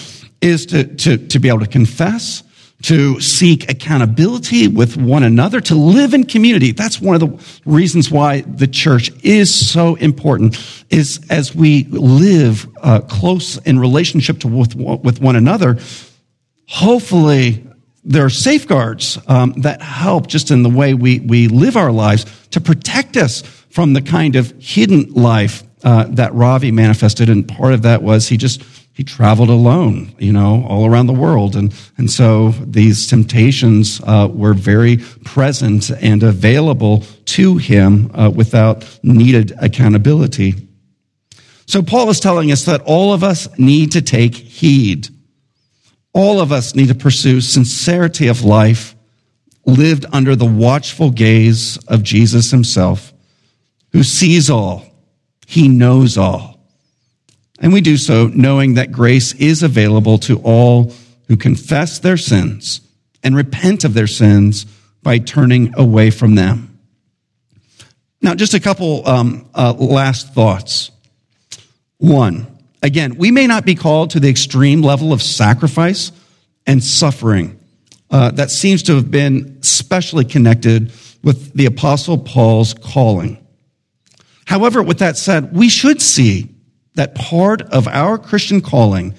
is 0.42 0.66
to, 0.66 0.84
to, 0.84 1.16
to 1.16 1.38
be 1.38 1.48
able 1.48 1.60
to 1.60 1.66
confess, 1.66 2.42
to 2.84 3.18
seek 3.18 3.70
accountability 3.70 4.68
with 4.68 4.94
one 4.98 5.22
another, 5.22 5.58
to 5.58 5.74
live 5.74 6.12
in 6.12 6.24
community. 6.24 6.70
That's 6.70 7.00
one 7.00 7.14
of 7.14 7.20
the 7.20 7.60
reasons 7.64 8.10
why 8.10 8.42
the 8.42 8.66
church 8.66 9.10
is 9.22 9.52
so 9.72 9.94
important, 9.94 10.58
is 10.90 11.18
as 11.30 11.54
we 11.54 11.84
live 11.84 12.68
uh, 12.82 13.00
close 13.00 13.56
in 13.56 13.78
relationship 13.78 14.40
to, 14.40 14.48
with, 14.48 14.74
with 14.76 15.18
one 15.18 15.34
another, 15.34 15.78
hopefully 16.68 17.66
there 18.04 18.26
are 18.26 18.30
safeguards 18.30 19.18
um, 19.28 19.52
that 19.62 19.80
help 19.80 20.26
just 20.26 20.50
in 20.50 20.62
the 20.62 20.68
way 20.68 20.92
we, 20.92 21.20
we 21.20 21.48
live 21.48 21.78
our 21.78 21.90
lives 21.90 22.26
to 22.50 22.60
protect 22.60 23.16
us 23.16 23.40
from 23.70 23.94
the 23.94 24.02
kind 24.02 24.36
of 24.36 24.52
hidden 24.60 25.10
life 25.14 25.62
uh, 25.84 26.04
that 26.10 26.34
Ravi 26.34 26.70
manifested. 26.70 27.30
And 27.30 27.48
part 27.48 27.72
of 27.72 27.82
that 27.82 28.02
was 28.02 28.28
he 28.28 28.36
just 28.36 28.62
he 28.94 29.04
traveled 29.04 29.50
alone, 29.50 30.14
you 30.18 30.32
know, 30.32 30.64
all 30.68 30.86
around 30.86 31.08
the 31.08 31.12
world. 31.12 31.56
And, 31.56 31.74
and 31.98 32.10
so 32.10 32.50
these 32.50 33.06
temptations 33.08 34.00
uh, 34.06 34.28
were 34.32 34.54
very 34.54 34.98
present 35.24 35.90
and 35.90 36.22
available 36.22 37.04
to 37.26 37.56
him 37.58 38.10
uh, 38.14 38.30
without 38.30 38.98
needed 39.02 39.52
accountability. 39.60 40.54
So 41.66 41.82
Paul 41.82 42.08
is 42.10 42.20
telling 42.20 42.52
us 42.52 42.64
that 42.64 42.82
all 42.82 43.12
of 43.12 43.24
us 43.24 43.48
need 43.58 43.92
to 43.92 44.02
take 44.02 44.34
heed 44.34 45.08
all 46.14 46.40
of 46.40 46.52
us 46.52 46.74
need 46.76 46.88
to 46.88 46.94
pursue 46.94 47.40
sincerity 47.40 48.28
of 48.28 48.44
life 48.44 48.94
lived 49.66 50.06
under 50.12 50.36
the 50.36 50.46
watchful 50.46 51.10
gaze 51.10 51.76
of 51.88 52.02
Jesus 52.02 52.50
himself, 52.50 53.12
who 53.92 54.04
sees 54.04 54.48
all, 54.48 54.86
he 55.46 55.68
knows 55.68 56.16
all. 56.16 56.53
And 57.60 57.72
we 57.72 57.80
do 57.80 57.96
so 57.96 58.28
knowing 58.28 58.74
that 58.74 58.92
grace 58.92 59.34
is 59.34 59.62
available 59.62 60.18
to 60.18 60.40
all 60.40 60.92
who 61.28 61.36
confess 61.36 61.98
their 61.98 62.16
sins 62.16 62.80
and 63.22 63.36
repent 63.36 63.84
of 63.84 63.94
their 63.94 64.06
sins 64.06 64.66
by 65.02 65.18
turning 65.18 65.72
away 65.78 66.10
from 66.10 66.34
them. 66.34 66.78
Now, 68.20 68.34
just 68.34 68.54
a 68.54 68.60
couple 68.60 69.06
um, 69.06 69.48
uh, 69.54 69.72
last 69.74 70.34
thoughts. 70.34 70.90
One, 71.98 72.54
Again, 72.84 73.16
we 73.16 73.30
may 73.30 73.46
not 73.46 73.64
be 73.64 73.74
called 73.74 74.10
to 74.10 74.20
the 74.20 74.28
extreme 74.28 74.82
level 74.82 75.14
of 75.14 75.22
sacrifice 75.22 76.12
and 76.66 76.84
suffering 76.84 77.58
uh, 78.10 78.30
that 78.32 78.50
seems 78.50 78.82
to 78.84 78.96
have 78.96 79.10
been 79.10 79.62
specially 79.62 80.26
connected 80.26 80.92
with 81.22 81.54
the 81.54 81.64
Apostle 81.64 82.18
Paul's 82.18 82.74
calling. 82.74 83.42
However, 84.44 84.82
with 84.82 84.98
that 84.98 85.16
said, 85.16 85.56
we 85.56 85.70
should 85.70 86.02
see 86.02 86.53
that 86.94 87.14
part 87.14 87.62
of 87.62 87.88
our 87.88 88.18
Christian 88.18 88.60
calling 88.60 89.14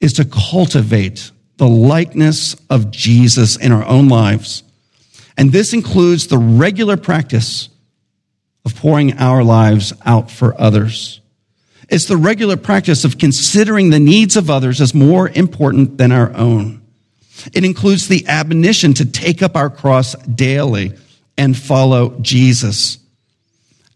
is 0.00 0.14
to 0.14 0.24
cultivate 0.24 1.30
the 1.56 1.68
likeness 1.68 2.54
of 2.68 2.90
Jesus 2.90 3.56
in 3.56 3.72
our 3.72 3.84
own 3.84 4.08
lives. 4.08 4.62
And 5.36 5.52
this 5.52 5.72
includes 5.72 6.26
the 6.26 6.38
regular 6.38 6.96
practice 6.96 7.68
of 8.64 8.74
pouring 8.76 9.18
our 9.18 9.44
lives 9.44 9.92
out 10.04 10.30
for 10.30 10.60
others. 10.60 11.20
It's 11.88 12.06
the 12.06 12.16
regular 12.16 12.56
practice 12.56 13.04
of 13.04 13.18
considering 13.18 13.90
the 13.90 14.00
needs 14.00 14.36
of 14.36 14.50
others 14.50 14.80
as 14.80 14.92
more 14.92 15.28
important 15.28 15.98
than 15.98 16.10
our 16.10 16.34
own. 16.34 16.82
It 17.52 17.64
includes 17.64 18.08
the 18.08 18.26
admonition 18.26 18.94
to 18.94 19.04
take 19.04 19.42
up 19.42 19.56
our 19.56 19.70
cross 19.70 20.14
daily 20.24 20.94
and 21.38 21.56
follow 21.56 22.18
Jesus. 22.20 22.98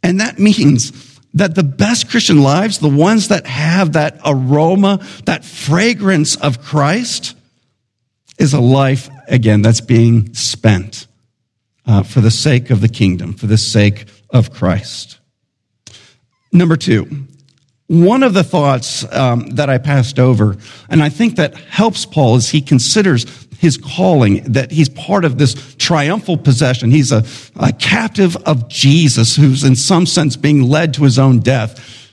And 0.02 0.20
that 0.20 0.38
means 0.38 1.09
that 1.34 1.54
the 1.54 1.62
best 1.62 2.10
Christian 2.10 2.42
lives, 2.42 2.78
the 2.78 2.88
ones 2.88 3.28
that 3.28 3.46
have 3.46 3.92
that 3.92 4.20
aroma, 4.24 5.00
that 5.26 5.44
fragrance 5.44 6.36
of 6.36 6.62
Christ, 6.62 7.36
is 8.38 8.52
a 8.52 8.60
life, 8.60 9.08
again, 9.28 9.62
that's 9.62 9.80
being 9.80 10.34
spent 10.34 11.06
uh, 11.86 12.02
for 12.02 12.20
the 12.20 12.30
sake 12.30 12.70
of 12.70 12.80
the 12.80 12.88
kingdom, 12.88 13.34
for 13.34 13.46
the 13.46 13.58
sake 13.58 14.06
of 14.30 14.52
Christ. 14.52 15.18
Number 16.52 16.76
two, 16.76 17.26
one 17.86 18.22
of 18.22 18.34
the 18.34 18.44
thoughts 18.44 19.04
um, 19.12 19.46
that 19.50 19.68
I 19.68 19.78
passed 19.78 20.18
over, 20.18 20.56
and 20.88 21.02
I 21.02 21.08
think 21.08 21.36
that 21.36 21.54
helps 21.54 22.06
Paul 22.06 22.36
as 22.36 22.50
he 22.50 22.60
considers 22.60 23.24
his 23.60 23.76
calling, 23.76 24.42
that 24.52 24.70
he's 24.70 24.88
part 24.88 25.26
of 25.26 25.36
this 25.36 25.74
triumphal 25.74 26.38
possession. 26.38 26.90
He's 26.90 27.12
a, 27.12 27.24
a 27.56 27.74
captive 27.74 28.34
of 28.46 28.68
Jesus 28.68 29.36
who's 29.36 29.64
in 29.64 29.76
some 29.76 30.06
sense 30.06 30.34
being 30.34 30.62
led 30.62 30.94
to 30.94 31.04
his 31.04 31.18
own 31.18 31.40
death. 31.40 32.08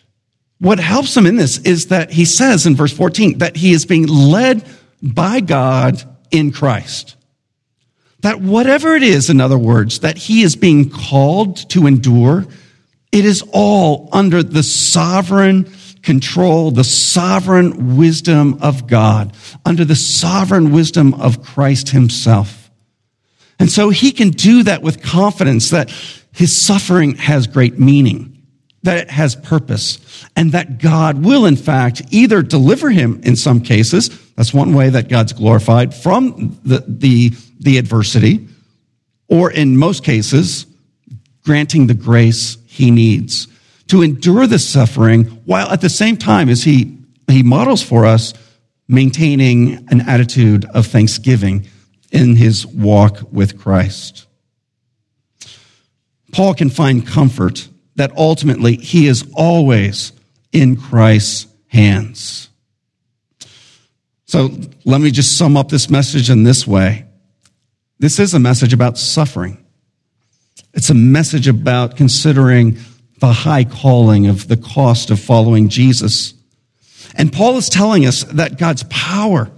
What 0.60 0.78
helps 0.78 1.16
him 1.16 1.26
in 1.26 1.38
this 1.38 1.58
is 1.60 1.88
that 1.88 2.12
he 2.12 2.26
says 2.26 2.66
in 2.66 2.76
verse 2.76 2.92
14 2.92 3.38
that 3.38 3.56
he 3.56 3.72
is 3.72 3.86
being 3.86 4.08
led 4.08 4.62
by 5.02 5.40
God 5.40 6.04
in 6.32 6.52
Christ. 6.52 7.16
That 8.20 8.42
whatever 8.42 8.96
it 8.96 9.04
is, 9.04 9.30
in 9.30 9.40
other 9.40 9.58
words, 9.58 10.00
that 10.00 10.18
he 10.18 10.42
is 10.42 10.58
being 10.58 10.90
called 10.90 11.70
to 11.70 11.88
endure, 11.88 12.46
it 13.14 13.24
is 13.24 13.42
all 13.54 14.10
under 14.12 14.44
the 14.44 14.64
sovereign 14.64 15.72
control, 16.08 16.72
the 16.72 16.86
sovereign 16.86 17.98
wisdom 17.98 18.58
of 18.62 18.88
God, 18.88 19.36
under 19.66 19.84
the 19.84 19.94
sovereign 19.94 20.72
wisdom 20.72 21.14
of 21.16 21.44
Christ 21.44 21.90
himself. 21.90 22.72
And 23.60 23.70
so 23.70 23.90
he 23.90 24.14
can 24.14 24.30
do 24.30 24.64
that 24.64 24.82
with 24.82 25.04
confidence 25.04 25.70
that 25.72 25.90
his 26.32 26.66
suffering 26.66 27.16
has 27.16 27.46
great 27.46 27.78
meaning, 27.78 28.42
that 28.84 29.00
it 29.00 29.10
has 29.10 29.36
purpose, 29.36 30.00
and 30.34 30.54
that 30.54 30.78
God 30.78 31.26
will, 31.26 31.46
in 31.46 31.58
fact, 31.58 32.02
either 32.10 32.42
deliver 32.42 32.90
him 32.90 33.20
in 33.24 33.36
some 33.36 33.60
cases. 33.60 34.10
That's 34.36 34.54
one 34.54 34.74
way 34.74 34.88
that 34.88 35.10
God's 35.10 35.34
glorified 35.34 35.94
from 35.94 36.58
the, 36.64 36.86
the, 36.88 37.34
the 37.60 37.78
adversity, 37.78 38.48
or 39.28 39.52
in 39.52 39.76
most 39.76 40.06
cases, 40.06 40.68
granting 41.44 41.88
the 41.88 41.94
grace 41.94 42.56
he 42.66 42.92
needs 42.92 43.50
to 43.88 44.02
endure 44.02 44.48
the 44.48 44.60
suffering 44.60 45.26
while 45.46 45.70
at 45.70 45.82
the 45.82 45.90
same 45.90 46.18
time 46.18 46.50
as 46.50 46.64
he, 46.64 46.98
he 47.28 47.44
models 47.44 47.82
for 47.82 48.06
us 48.06 48.34
maintaining 48.88 49.88
an 49.90 50.02
attitude 50.02 50.66
of 50.74 50.88
thanksgiving 50.88 51.68
in 52.12 52.36
his 52.36 52.66
walk 52.66 53.20
with 53.32 53.60
Christ. 53.60 54.26
Paul 56.32 56.54
can 56.54 56.70
find 56.70 57.06
comfort 57.06 57.68
that 57.96 58.16
ultimately 58.18 58.76
he 58.76 59.08
is 59.08 59.30
always 59.34 60.12
in 60.52 60.76
Christ's 60.76 61.48
hands. 61.68 62.50
So 64.26 64.50
let 64.86 65.02
me 65.02 65.12
just 65.12 65.38
sum 65.38 65.58
up 65.58 65.70
this 65.70 65.90
message 65.90 66.30
in 66.30 66.44
this 66.44 66.68
way. 66.68 67.06
This 68.00 68.20
is 68.20 68.34
a 68.34 68.40
message 68.40 68.74
about 68.74 68.98
suffering. 68.98 69.66
It's 70.74 70.90
a 70.90 70.94
message 70.94 71.48
about 71.48 71.96
considering 71.96 72.78
the 73.20 73.34
high 73.34 73.64
calling 73.64 74.28
of 74.28 74.48
the 74.48 74.58
cost 74.58 75.10
of 75.10 75.20
following 75.20 75.70
Jesus. 75.70 76.34
And 77.16 77.34
Paul 77.34 77.58
is 77.58 77.70
telling 77.70 78.06
us 78.06 78.24
that 78.26 78.58
God's 78.58 78.84
power 78.84 79.52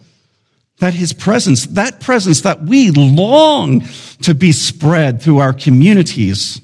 that 0.79 0.93
his 0.93 1.13
presence, 1.13 1.65
that 1.67 1.99
presence 1.99 2.41
that 2.41 2.63
we 2.63 2.91
long 2.91 3.81
to 4.21 4.33
be 4.33 4.51
spread 4.51 5.21
through 5.21 5.39
our 5.39 5.53
communities, 5.53 6.61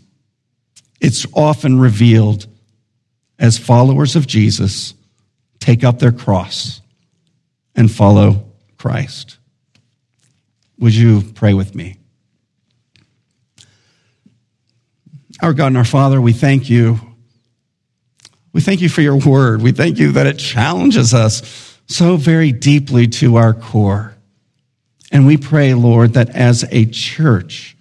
it's 1.00 1.26
often 1.34 1.80
revealed 1.80 2.48
as 3.38 3.58
followers 3.58 4.16
of 4.16 4.26
Jesus 4.26 4.94
take 5.60 5.84
up 5.84 6.00
their 6.00 6.14
cross 6.14 6.82
and 7.76 7.92
follow 7.92 8.46
Christ. 8.78 9.38
Would 10.80 10.96
you 10.96 11.22
pray 11.22 11.54
with 11.54 11.76
me? 11.76 11.98
Our 15.46 15.54
God 15.54 15.68
and 15.68 15.78
our 15.78 15.86
Father, 15.86 16.20
we 16.20 16.34
thank 16.34 16.72
you. 16.72 17.00
We 18.52 18.62
thank 18.62 18.82
you 18.82 18.90
for 18.90 19.02
your 19.02 19.18
word. 19.18 19.62
We 19.62 19.74
thank 19.74 20.00
you 20.00 20.14
that 20.14 20.26
it 20.26 20.40
challenges 20.40 21.14
us 21.14 21.78
so 21.86 22.18
very 22.18 22.52
deeply 22.52 23.06
to 23.10 23.36
our 23.36 23.54
core. 23.54 24.16
And 25.12 25.28
we 25.28 25.38
pray, 25.38 25.76
Lord, 25.76 26.14
that 26.14 26.32
as 26.32 26.66
a 26.72 26.88
church, 26.88 27.78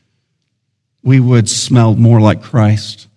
we 1.02 1.20
would 1.20 1.48
smell 1.48 1.94
more 1.94 2.20
like 2.20 2.42
Christ, 2.42 3.08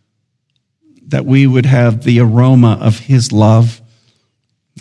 that 1.08 1.26
we 1.26 1.46
would 1.46 1.66
have 1.66 2.06
the 2.06 2.22
aroma 2.22 2.80
of 2.80 3.00
his 3.00 3.34
love, 3.34 3.82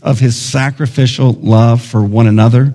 of 0.01 0.21
his 0.21 0.41
sacrificial 0.41 1.33
love 1.33 1.83
for 1.83 2.05
one 2.05 2.29
another 2.29 2.73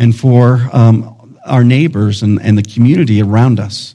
and 0.00 0.18
for 0.18 0.68
um, 0.72 1.38
our 1.46 1.62
neighbors 1.62 2.24
and, 2.24 2.42
and 2.42 2.58
the 2.58 2.64
community 2.64 3.22
around 3.22 3.60
us. 3.60 3.94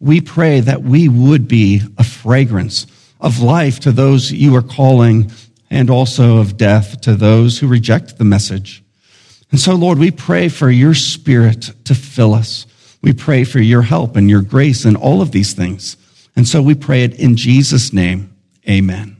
We 0.00 0.20
pray 0.20 0.60
that 0.60 0.82
we 0.82 1.08
would 1.08 1.48
be 1.48 1.82
a 1.98 2.04
fragrance 2.04 2.86
of 3.20 3.40
life 3.40 3.80
to 3.80 3.92
those 3.92 4.30
you 4.30 4.54
are 4.56 4.62
calling 4.62 5.30
and 5.70 5.90
also 5.90 6.38
of 6.38 6.56
death 6.56 7.00
to 7.02 7.14
those 7.14 7.58
who 7.58 7.66
reject 7.66 8.18
the 8.18 8.24
message. 8.24 8.82
And 9.50 9.60
so, 9.60 9.74
Lord, 9.74 9.98
we 9.98 10.10
pray 10.10 10.48
for 10.48 10.70
your 10.70 10.94
spirit 10.94 11.72
to 11.84 11.94
fill 11.94 12.34
us. 12.34 12.66
We 13.02 13.12
pray 13.12 13.44
for 13.44 13.60
your 13.60 13.82
help 13.82 14.16
and 14.16 14.28
your 14.28 14.42
grace 14.42 14.84
in 14.84 14.96
all 14.96 15.22
of 15.22 15.32
these 15.32 15.54
things. 15.54 15.96
And 16.34 16.46
so 16.46 16.60
we 16.60 16.74
pray 16.74 17.04
it 17.04 17.18
in 17.18 17.36
Jesus' 17.36 17.92
name. 17.92 18.34
Amen. 18.68 19.15